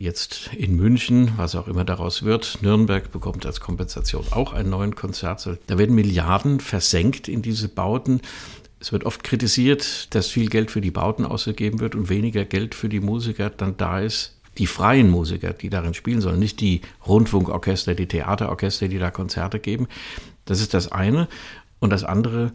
[0.00, 2.58] jetzt in München, was auch immer daraus wird.
[2.62, 5.58] Nürnberg bekommt als Kompensation auch einen neuen Konzertsaal.
[5.66, 8.22] Da werden Milliarden versenkt in diese Bauten.
[8.80, 12.74] Es wird oft kritisiert, dass viel Geld für die Bauten ausgegeben wird und weniger Geld
[12.74, 16.80] für die Musiker dann da ist, die freien Musiker, die darin spielen sollen, nicht die
[17.06, 19.86] Rundfunkorchester, die Theaterorchester, die da Konzerte geben.
[20.46, 21.28] Das ist das eine.
[21.78, 22.52] Und das andere,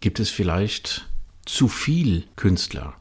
[0.00, 1.08] gibt es vielleicht
[1.46, 2.94] zu viel Künstler,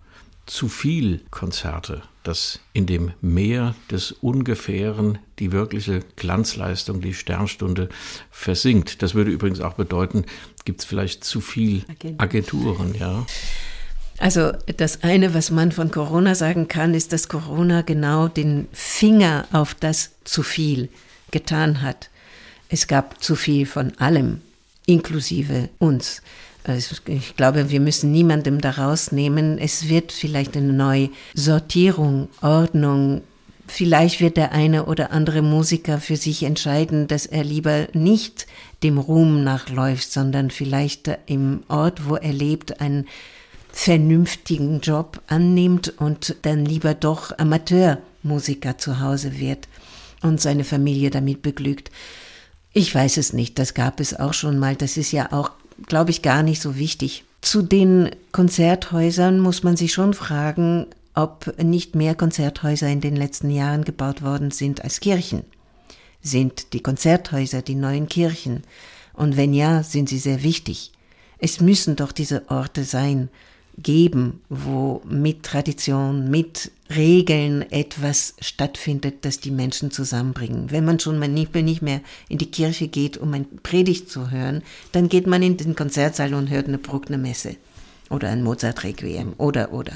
[0.46, 7.90] zu viel Konzerte, dass in dem Meer des Ungefähren die wirkliche Glanzleistung, die Sternstunde
[8.30, 9.02] versinkt.
[9.02, 10.26] Das würde übrigens auch bedeuten,
[10.66, 11.84] gibt es vielleicht zu viel
[12.18, 13.26] Agenturen, ja.
[14.20, 19.48] Also das eine, was man von Corona sagen kann, ist, dass Corona genau den Finger
[19.52, 20.90] auf das zu viel
[21.32, 22.12] getan hat.
[22.70, 24.42] Es gab zu viel von allem,
[24.86, 26.22] inklusive uns.
[26.63, 29.58] Also ich glaube, wir müssen niemandem da rausnehmen.
[29.58, 33.21] Es wird vielleicht eine neue Sortierung, Ordnung.
[33.67, 38.47] Vielleicht wird der eine oder andere Musiker für sich entscheiden, dass er lieber nicht
[38.84, 43.06] dem Ruhm nachläuft, sondern vielleicht im Ort, wo er lebt, ein
[43.71, 49.67] vernünftigen Job annimmt und dann lieber doch Amateurmusiker zu Hause wird
[50.21, 51.89] und seine Familie damit beglückt.
[52.74, 55.52] Ich weiß es nicht, das gab es auch schon mal, das ist ja auch,
[55.88, 57.24] glaube ich, gar nicht so wichtig.
[57.41, 63.50] Zu den Konzerthäusern muss man sich schon fragen, ob nicht mehr Konzerthäuser in den letzten
[63.50, 65.44] Jahren gebaut worden sind als Kirchen.
[66.22, 68.63] Sind die Konzerthäuser die neuen Kirchen?
[69.13, 70.91] Und wenn ja, sind sie sehr wichtig.
[71.39, 73.30] Es müssen doch diese Orte sein,
[73.84, 80.72] geben, wo mit Tradition, mit Regeln etwas stattfindet, das die Menschen zusammenbringen.
[80.72, 84.62] Wenn man schon mal nicht, mehr in die Kirche geht, um ein Predigt zu hören,
[84.91, 87.56] dann geht man in den Konzertsaal und hört eine Bruckner Messe
[88.10, 89.94] oder ein Mozart-Requiem oder, oder.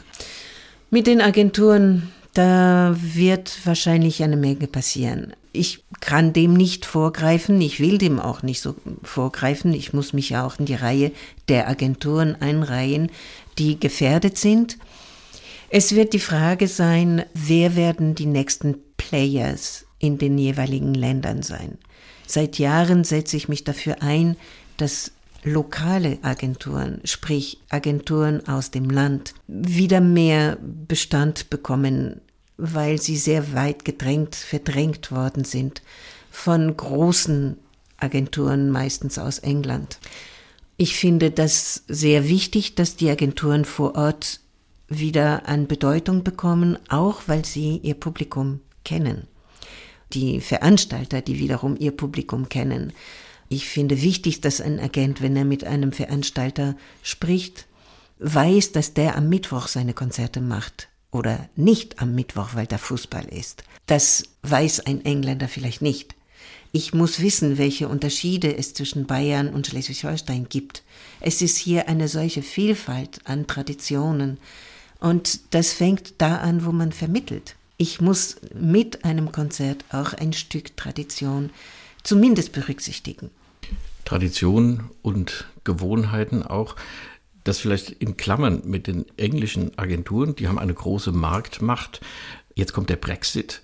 [0.89, 5.33] Mit den Agenturen, da wird wahrscheinlich eine Menge passieren.
[5.51, 9.73] Ich kann dem nicht vorgreifen, ich will dem auch nicht so vorgreifen.
[9.73, 11.11] Ich muss mich ja auch in die Reihe
[11.47, 13.09] der Agenturen einreihen,
[13.57, 14.77] die gefährdet sind.
[15.69, 21.77] Es wird die Frage sein, wer werden die nächsten Players in den jeweiligen Ländern sein.
[22.27, 24.35] Seit Jahren setze ich mich dafür ein,
[24.77, 25.11] dass
[25.43, 32.21] lokale Agenturen, sprich Agenturen aus dem Land, wieder mehr Bestand bekommen,
[32.57, 35.81] weil sie sehr weit gedrängt, verdrängt worden sind
[36.31, 37.57] von großen
[37.97, 39.99] Agenturen, meistens aus England.
[40.77, 44.41] Ich finde das sehr wichtig, dass die Agenturen vor Ort
[44.87, 49.27] wieder an Bedeutung bekommen, auch weil sie ihr Publikum kennen.
[50.13, 52.93] die Veranstalter, die wiederum ihr Publikum kennen.
[53.49, 57.67] Ich finde wichtig, dass ein Agent, wenn er mit einem Veranstalter spricht,
[58.19, 63.25] weiß, dass der am Mittwoch seine Konzerte macht oder nicht am Mittwoch, weil da Fußball
[63.25, 63.63] ist.
[63.85, 66.15] Das weiß ein Engländer vielleicht nicht.
[66.75, 70.83] Ich muss wissen, welche Unterschiede es zwischen Bayern und Schleswig-Holstein gibt.
[71.21, 74.37] Es ist hier eine solche Vielfalt an Traditionen.
[74.99, 77.55] Und das fängt da an, wo man vermittelt.
[77.77, 81.49] Ich muss mit einem Konzert auch ein Stück Tradition
[82.03, 83.29] zumindest berücksichtigen.
[84.03, 86.75] Tradition und Gewohnheiten auch.
[87.45, 92.01] Das vielleicht in Klammern mit den englischen Agenturen, die haben eine große Marktmacht.
[92.53, 93.61] Jetzt kommt der Brexit.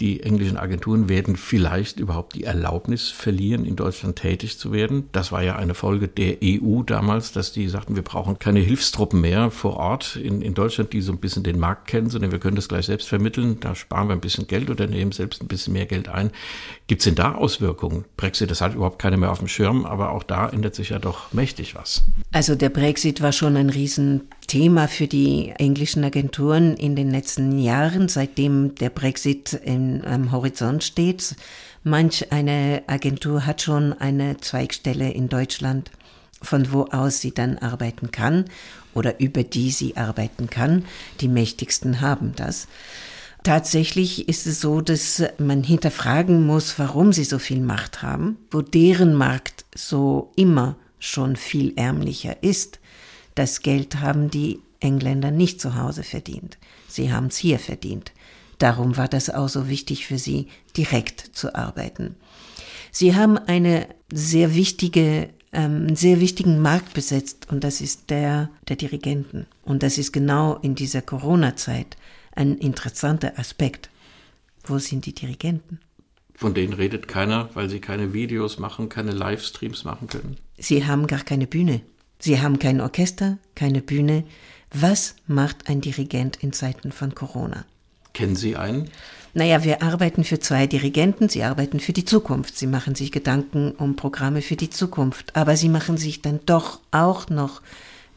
[0.00, 5.08] Die englischen Agenturen werden vielleicht überhaupt die Erlaubnis verlieren, in Deutschland tätig zu werden.
[5.12, 9.20] Das war ja eine Folge der EU damals, dass die sagten, wir brauchen keine Hilfstruppen
[9.20, 12.40] mehr vor Ort in, in Deutschland, die so ein bisschen den Markt kennen, sondern wir
[12.40, 13.60] können das gleich selbst vermitteln.
[13.60, 16.32] Da sparen wir ein bisschen Geld oder nehmen selbst ein bisschen mehr Geld ein.
[16.88, 18.04] Gibt es denn da Auswirkungen?
[18.16, 20.98] Brexit, das hat überhaupt keiner mehr auf dem Schirm, aber auch da ändert sich ja
[20.98, 22.02] doch mächtig was.
[22.32, 28.08] Also der Brexit war schon ein Riesenthema für die englischen Agenturen in den letzten Jahren,
[28.08, 29.60] seitdem der Brexit
[30.04, 31.36] am Horizont steht.
[31.82, 35.90] Manch eine Agentur hat schon eine Zweigstelle in Deutschland,
[36.42, 38.46] von wo aus sie dann arbeiten kann
[38.94, 40.84] oder über die sie arbeiten kann.
[41.20, 42.68] Die mächtigsten haben das.
[43.42, 48.62] Tatsächlich ist es so, dass man hinterfragen muss, warum sie so viel Macht haben, wo
[48.62, 52.80] deren Markt so immer schon viel ärmlicher ist.
[53.34, 56.56] Das Geld haben die Engländer nicht zu Hause verdient.
[56.88, 58.12] Sie haben es hier verdient.
[58.58, 62.16] Darum war das auch so wichtig für sie, direkt zu arbeiten.
[62.90, 68.50] Sie haben eine sehr wichtige, ähm, einen sehr wichtigen Markt besetzt und das ist der
[68.68, 69.46] der Dirigenten.
[69.62, 71.96] Und das ist genau in dieser Corona-Zeit
[72.36, 73.90] ein interessanter Aspekt.
[74.64, 75.80] Wo sind die Dirigenten?
[76.36, 80.36] Von denen redet keiner, weil sie keine Videos machen, keine Livestreams machen können.
[80.58, 81.80] Sie haben gar keine Bühne.
[82.18, 84.24] Sie haben kein Orchester, keine Bühne.
[84.72, 87.64] Was macht ein Dirigent in Zeiten von Corona?
[88.14, 88.90] Kennen Sie einen?
[89.34, 91.28] Naja, wir arbeiten für zwei Dirigenten.
[91.28, 92.56] Sie arbeiten für die Zukunft.
[92.56, 95.36] Sie machen sich Gedanken um Programme für die Zukunft.
[95.36, 97.60] Aber sie machen sich dann doch auch noch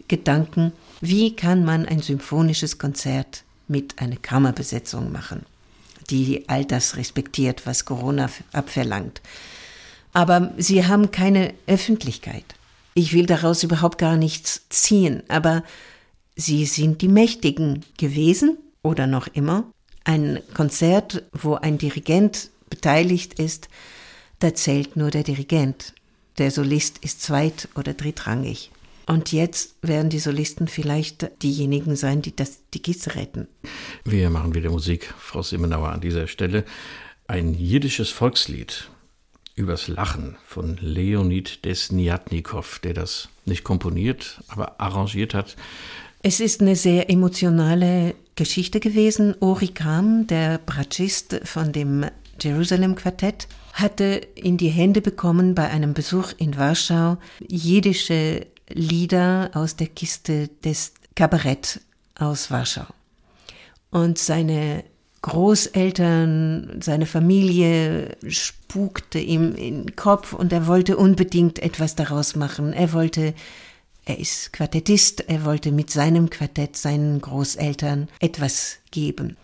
[0.07, 5.45] Gedanken, wie kann man ein symphonisches Konzert mit einer Kammerbesetzung machen
[6.09, 9.21] die all das respektiert, was Corona abverlangt.
[10.13, 12.45] Aber sie haben keine Öffentlichkeit.
[12.93, 15.63] Ich will daraus überhaupt gar nichts ziehen, aber
[16.35, 19.65] sie sind die Mächtigen gewesen oder noch immer.
[20.07, 23.67] Ein Konzert, wo ein Dirigent beteiligt ist,
[24.39, 25.93] da zählt nur der Dirigent.
[26.37, 28.71] Der Solist ist zweit- oder drittrangig.
[29.05, 33.49] Und jetzt werden die Solisten vielleicht diejenigen sein, die das, die Gieße retten.
[34.05, 36.63] Wir machen wieder Musik, Frau Simmenauer, an dieser Stelle.
[37.27, 38.89] Ein jiddisches Volkslied
[39.55, 45.57] übers Lachen von Leonid Desniatnikow, der das nicht komponiert, aber arrangiert hat.
[46.23, 49.35] Es ist eine sehr emotionale Geschichte gewesen.
[49.41, 52.05] Ori Kam, der Bratschist von dem
[52.39, 59.75] Jerusalem Quartett, hatte in die Hände bekommen bei einem Besuch in Warschau jiddische Lieder aus
[59.75, 61.81] der Kiste des Kabarett
[62.17, 62.85] aus Warschau.
[63.91, 64.83] Und seine
[65.21, 72.71] Großeltern, seine Familie spukte ihm in den Kopf und er wollte unbedingt etwas daraus machen.
[72.71, 73.33] Er wollte,
[74.07, 79.35] er ist Quartettist, er wollte mit seinem Quartett seinen Großeltern etwas geben.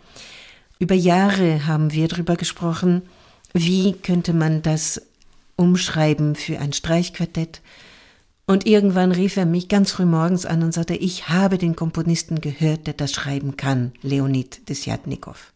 [0.80, 3.04] Über Jahre haben wir darüber gesprochen,
[3.54, 5.02] wie könnte man das
[5.58, 7.62] umschreiben für ein Streichquartett,
[8.46, 12.42] und irgendwann rief er mich ganz früh morgens an und sagte, ich habe den Komponisten
[12.42, 15.54] gehört, der das schreiben kann, Leonid Desyatnikow.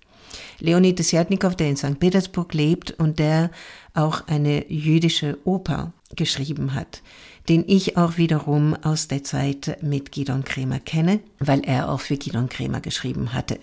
[0.59, 1.99] Leonid Desyatnikow, der in St.
[1.99, 3.51] Petersburg lebt und der
[3.93, 7.01] auch eine jüdische Oper geschrieben hat,
[7.49, 12.17] den ich auch wiederum aus der Zeit mit Gidon Kremer kenne, weil er auch für
[12.17, 13.59] Gidon Kremer geschrieben hatte.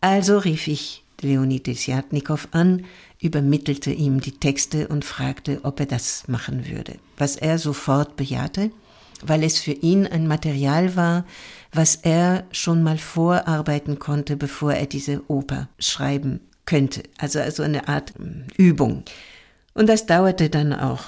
[0.00, 2.84] Also rief ich Leonid Desyatnikow an,
[3.20, 8.70] übermittelte ihm die Texte und fragte, ob er das machen würde, was er sofort bejahte,
[9.22, 11.24] weil es für ihn ein Material war,
[11.72, 17.02] was er schon mal vorarbeiten konnte, bevor er diese Oper schreiben könnte.
[17.18, 19.02] Also, also eine Art hm, Übung.
[19.74, 21.04] Und das dauerte dann auch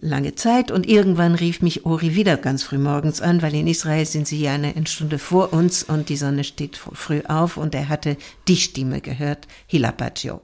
[0.00, 4.06] lange Zeit und irgendwann rief mich Ori wieder ganz früh morgens an, weil in Israel
[4.06, 7.88] sind sie ja eine Stunde vor uns und die Sonne steht früh auf und er
[7.88, 8.16] hatte
[8.48, 10.40] die Stimme gehört, Hilapaccio.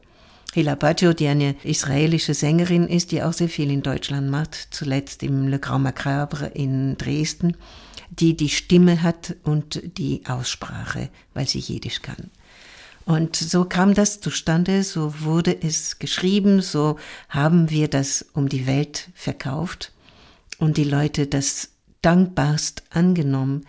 [0.53, 5.23] Hila Baggio, die eine israelische Sängerin ist, die auch sehr viel in Deutschland macht, zuletzt
[5.23, 7.57] im Le Grand Macabre in Dresden,
[8.11, 12.31] die die Stimme hat und die Aussprache, weil sie Jiddisch kann.
[13.11, 16.97] Und so kam das zustande, so wurde es geschrieben, so
[17.29, 19.91] haben wir das um die Welt verkauft
[20.59, 21.71] und die Leute das
[22.03, 23.67] dankbarst angenommen.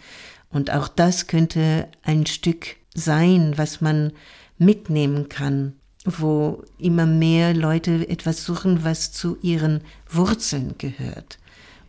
[0.51, 4.11] Und auch das könnte ein Stück sein, was man
[4.59, 5.73] mitnehmen kann,
[6.05, 11.39] wo immer mehr Leute etwas suchen, was zu ihren Wurzeln gehört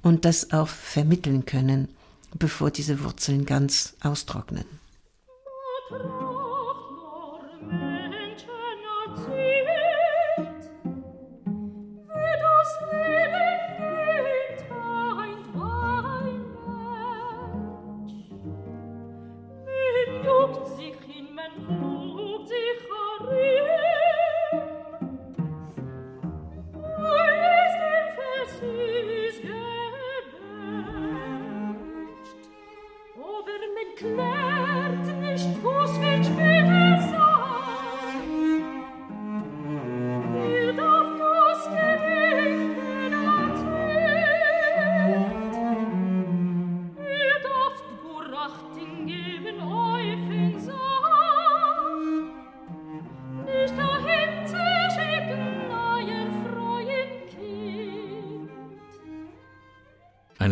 [0.01, 1.89] und das auch vermitteln können,
[2.35, 4.65] bevor diese Wurzeln ganz austrocknen.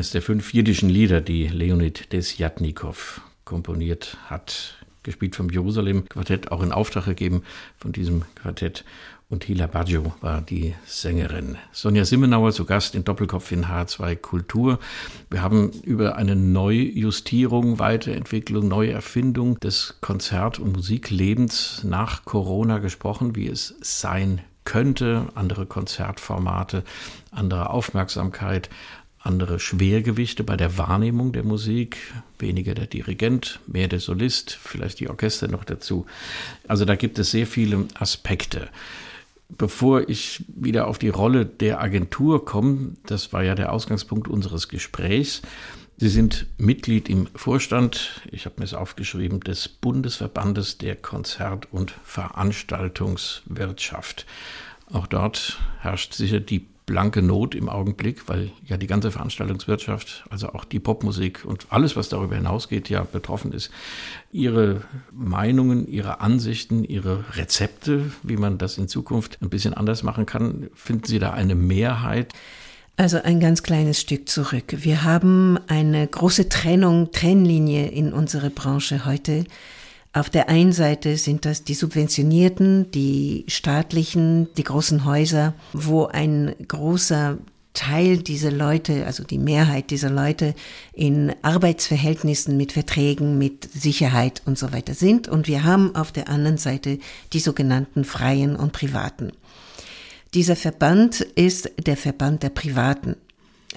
[0.01, 6.63] Eines der fünf jiddischen Lieder, die Leonid Desjatnikow komponiert hat, gespielt vom Jerusalem Quartett, auch
[6.63, 7.43] in Auftrag gegeben
[7.77, 8.87] von diesem Quartett.
[9.29, 11.59] Und Hila Baggio war die Sängerin.
[11.73, 14.79] Sonja Simmenauer zu Gast in Doppelkopf in H2 Kultur.
[15.29, 23.49] Wir haben über eine Neujustierung, Weiterentwicklung, Neuerfindung des Konzert- und Musiklebens nach Corona gesprochen, wie
[23.49, 26.85] es sein könnte, andere Konzertformate,
[27.33, 28.71] andere Aufmerksamkeit,
[29.21, 31.99] andere Schwergewichte bei der Wahrnehmung der Musik,
[32.39, 36.07] weniger der Dirigent, mehr der Solist, vielleicht die Orchester noch dazu.
[36.67, 38.71] Also da gibt es sehr viele Aspekte.
[39.51, 44.69] Bevor ich wieder auf die Rolle der Agentur komme, das war ja der Ausgangspunkt unseres
[44.69, 45.43] Gesprächs.
[45.99, 51.93] Sie sind Mitglied im Vorstand, ich habe mir es aufgeschrieben, des Bundesverbandes der Konzert- und
[52.05, 54.25] Veranstaltungswirtschaft.
[54.91, 60.49] Auch dort herrscht sicher die blanke Not im Augenblick, weil ja die ganze Veranstaltungswirtschaft, also
[60.49, 63.71] auch die Popmusik und alles, was darüber hinausgeht, ja betroffen ist.
[64.33, 64.81] Ihre
[65.13, 70.69] Meinungen, Ihre Ansichten, Ihre Rezepte, wie man das in Zukunft ein bisschen anders machen kann,
[70.75, 72.33] finden Sie da eine Mehrheit?
[72.97, 74.75] Also ein ganz kleines Stück zurück.
[74.79, 79.45] Wir haben eine große Trennung, Trennlinie in unserer Branche heute
[80.13, 86.55] auf der einen Seite sind das die subventionierten, die staatlichen, die großen Häuser, wo ein
[86.67, 87.39] großer
[87.75, 90.55] Teil dieser Leute, also die Mehrheit dieser Leute
[90.93, 95.29] in Arbeitsverhältnissen mit Verträgen, mit Sicherheit und so weiter sind.
[95.29, 96.99] Und wir haben auf der anderen Seite
[97.33, 99.31] die sogenannten Freien und Privaten.
[100.35, 103.15] Dieser Verband ist der Verband der Privaten.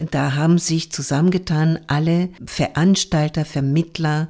[0.09, 4.29] Da haben sich zusammengetan alle Veranstalter, Vermittler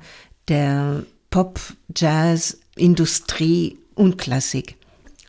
[0.49, 1.59] der Pop,
[1.95, 4.75] Jazz, Industrie und Klassik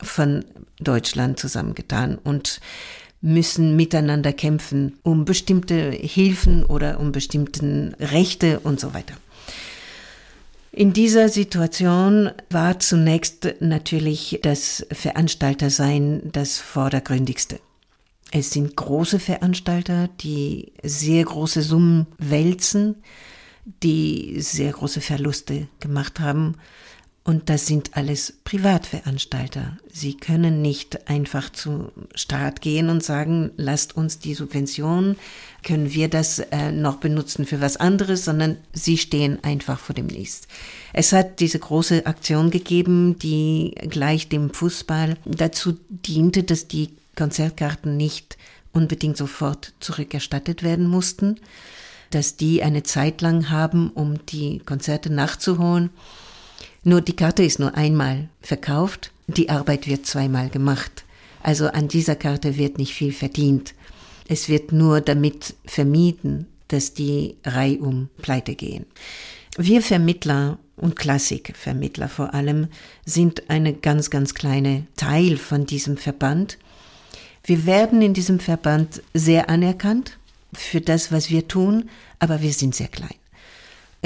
[0.02, 0.44] von
[0.78, 2.60] Deutschland zusammengetan und
[3.22, 9.14] müssen miteinander kämpfen um bestimmte Hilfen oder um bestimmte Rechte und so weiter.
[10.72, 17.60] In dieser Situation war zunächst natürlich das Veranstaltersein das vordergründigste.
[18.30, 22.96] Es sind große Veranstalter, die sehr große Summen wälzen,
[23.64, 26.56] die sehr große Verluste gemacht haben.
[27.26, 29.78] Und das sind alles Privatveranstalter.
[29.90, 35.16] Sie können nicht einfach zu Staat gehen und sagen, lasst uns die Subvention,
[35.62, 40.06] können wir das äh, noch benutzen für was anderes, sondern sie stehen einfach vor dem
[40.06, 40.42] Nichts.
[40.92, 47.96] Es hat diese große Aktion gegeben, die gleich dem Fußball dazu diente, dass die Konzertkarten
[47.96, 48.36] nicht
[48.72, 51.40] unbedingt sofort zurückerstattet werden mussten,
[52.14, 55.90] dass die eine Zeit lang haben, um die Konzerte nachzuholen.
[56.84, 61.04] Nur die Karte ist nur einmal verkauft, die Arbeit wird zweimal gemacht.
[61.42, 63.74] Also an dieser Karte wird nicht viel verdient.
[64.28, 68.86] Es wird nur damit vermieden, dass die reihum pleite gehen.
[69.56, 72.68] Wir Vermittler und Klassikvermittler vor allem
[73.04, 76.58] sind eine ganz, ganz kleine Teil von diesem Verband.
[77.44, 80.18] Wir werden in diesem Verband sehr anerkannt
[80.54, 83.14] für das, was wir tun, aber wir sind sehr klein.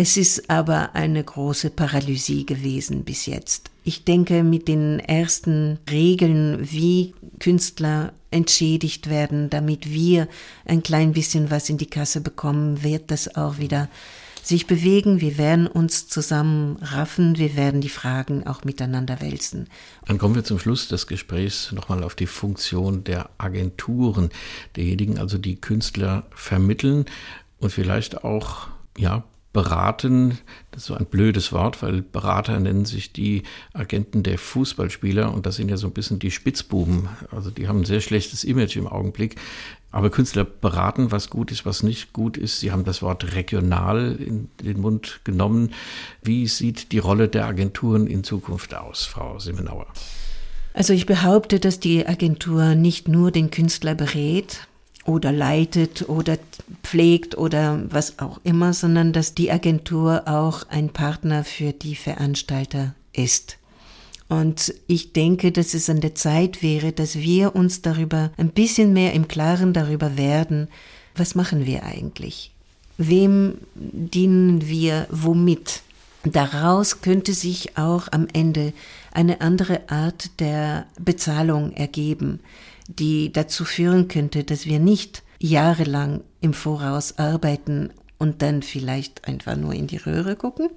[0.00, 3.72] Es ist aber eine große Paralysie gewesen bis jetzt.
[3.82, 10.28] Ich denke, mit den ersten Regeln, wie Künstler entschädigt werden, damit wir
[10.66, 13.88] ein klein bisschen was in die Kasse bekommen, wird das auch wieder
[14.48, 19.68] sich bewegen, wir werden uns zusammenraffen, wir werden die Fragen auch miteinander wälzen.
[20.06, 24.30] Dann kommen wir zum Schluss des Gesprächs nochmal auf die Funktion der Agenturen,
[24.76, 27.04] derjenigen also, die Künstler vermitteln
[27.58, 30.38] und vielleicht auch ja, beraten,
[30.70, 33.42] das ist so ein blödes Wort, weil Berater nennen sich die
[33.72, 37.08] Agenten der Fußballspieler und das sind ja so ein bisschen die Spitzbuben.
[37.30, 39.36] Also die haben ein sehr schlechtes Image im Augenblick.
[39.90, 42.60] Aber Künstler beraten, was gut ist, was nicht gut ist.
[42.60, 45.72] Sie haben das Wort regional in den Mund genommen.
[46.22, 49.86] Wie sieht die Rolle der Agenturen in Zukunft aus, Frau Simmenauer?
[50.74, 54.68] Also ich behaupte, dass die Agentur nicht nur den Künstler berät,
[55.08, 56.38] oder leitet oder
[56.82, 62.94] pflegt oder was auch immer, sondern dass die Agentur auch ein Partner für die Veranstalter
[63.14, 63.56] ist.
[64.28, 68.92] Und ich denke, dass es an der Zeit wäre, dass wir uns darüber ein bisschen
[68.92, 70.68] mehr im Klaren darüber werden,
[71.14, 72.52] was machen wir eigentlich?
[72.98, 75.82] Wem dienen wir womit?
[76.24, 78.72] Daraus könnte sich auch am Ende
[79.12, 82.40] eine andere Art der Bezahlung ergeben
[82.88, 89.56] die dazu führen könnte, dass wir nicht jahrelang im Voraus arbeiten und dann vielleicht einfach
[89.56, 90.70] nur in die Röhre gucken,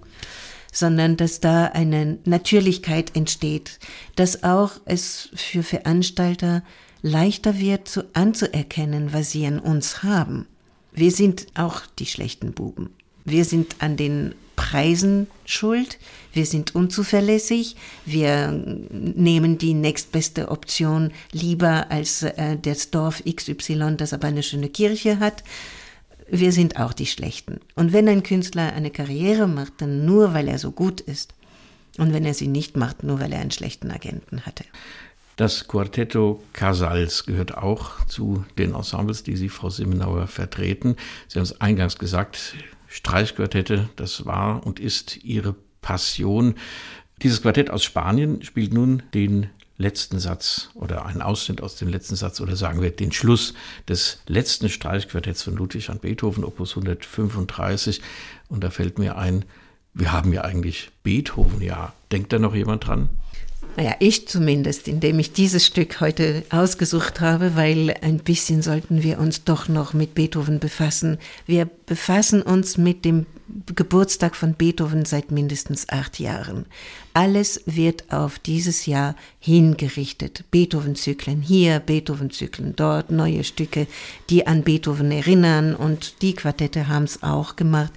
[0.72, 3.80] sondern dass da eine Natürlichkeit entsteht,
[4.16, 6.64] dass auch es für Veranstalter
[7.02, 10.48] leichter wird zu, anzuerkennen, was sie an uns haben.
[10.94, 12.90] Wir sind auch die schlechten Buben.
[13.26, 15.98] Wir sind an den Preisen schuld,
[16.34, 24.14] wir sind unzuverlässig, wir nehmen die nächstbeste Option lieber als äh, das Dorf XY, das
[24.14, 25.44] aber eine schöne Kirche hat.
[26.34, 27.60] Wir sind auch die Schlechten.
[27.76, 31.34] Und wenn ein Künstler eine Karriere macht, dann nur, weil er so gut ist.
[31.98, 34.64] Und wenn er sie nicht macht, nur weil er einen schlechten Agenten hatte.
[35.36, 40.96] Das Quartetto Casals gehört auch zu den Ensembles, die Sie, Frau Simmenauer, vertreten.
[41.28, 42.56] Sie haben es eingangs gesagt,
[42.88, 46.56] Streichquartette, das war und ist ihre Passion.
[47.24, 49.50] Dieses Quartett aus Spanien spielt nun den
[49.82, 53.54] letzten Satz oder einen Ausschnitt aus dem letzten Satz oder sagen wir den Schluss
[53.90, 58.02] des letzten Streichquartetts von Ludwig van Beethoven, Opus 135.
[58.48, 59.46] Und da fällt mir ein,
[59.94, 61.94] wir haben ja eigentlich Beethoven, ja.
[62.12, 63.10] Denkt da noch jemand dran?
[63.78, 69.20] Naja, ich zumindest, indem ich dieses Stück heute ausgesucht habe, weil ein bisschen sollten wir
[69.20, 71.18] uns doch noch mit Beethoven befassen.
[71.46, 73.26] Wir befassen uns mit dem
[73.76, 76.66] Geburtstag von Beethoven seit mindestens acht Jahren.
[77.14, 80.46] Alles wird auf dieses Jahr hingerichtet.
[80.52, 83.88] Beethoven-Zyklen hier, Beethoven-Zyklen dort, neue Stücke,
[84.30, 87.92] die an Beethoven erinnern und die Quartette haben es auch gemacht.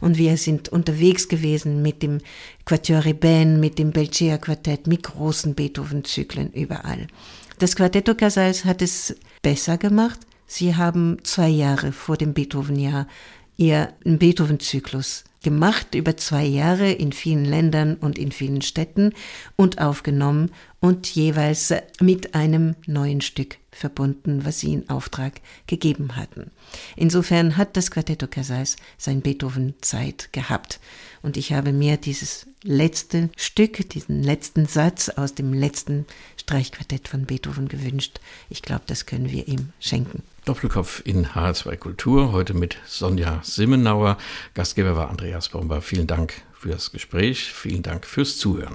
[0.00, 2.18] Und wir sind unterwegs gewesen mit dem
[2.64, 7.06] Quatuor Rebén, mit dem Belcea Quartett, mit großen Beethoven-Zyklen überall.
[7.58, 10.20] Das Quartetto Casals hat es besser gemacht.
[10.46, 13.06] Sie haben zwei Jahre vor dem Beethoven-Jahr
[13.60, 19.12] ihr Beethoven-Zyklus gemacht über zwei Jahre in vielen Ländern und in vielen Städten
[19.56, 20.50] und aufgenommen
[20.80, 26.50] und jeweils mit einem neuen Stück verbunden, was sie in Auftrag gegeben hatten.
[26.96, 30.80] Insofern hat das Quartetto Casals sein Beethoven-Zeit gehabt.
[31.22, 36.06] Und ich habe mir dieses letzte Stück, diesen letzten Satz aus dem letzten
[36.38, 38.20] Streichquartett von Beethoven gewünscht.
[38.48, 40.22] Ich glaube, das können wir ihm schenken.
[40.50, 44.16] Doppelkopf in H2 Kultur, heute mit Sonja Simmenauer.
[44.54, 45.80] Gastgeber war Andreas Bomber.
[45.80, 48.74] Vielen Dank fürs Gespräch, vielen Dank fürs Zuhören.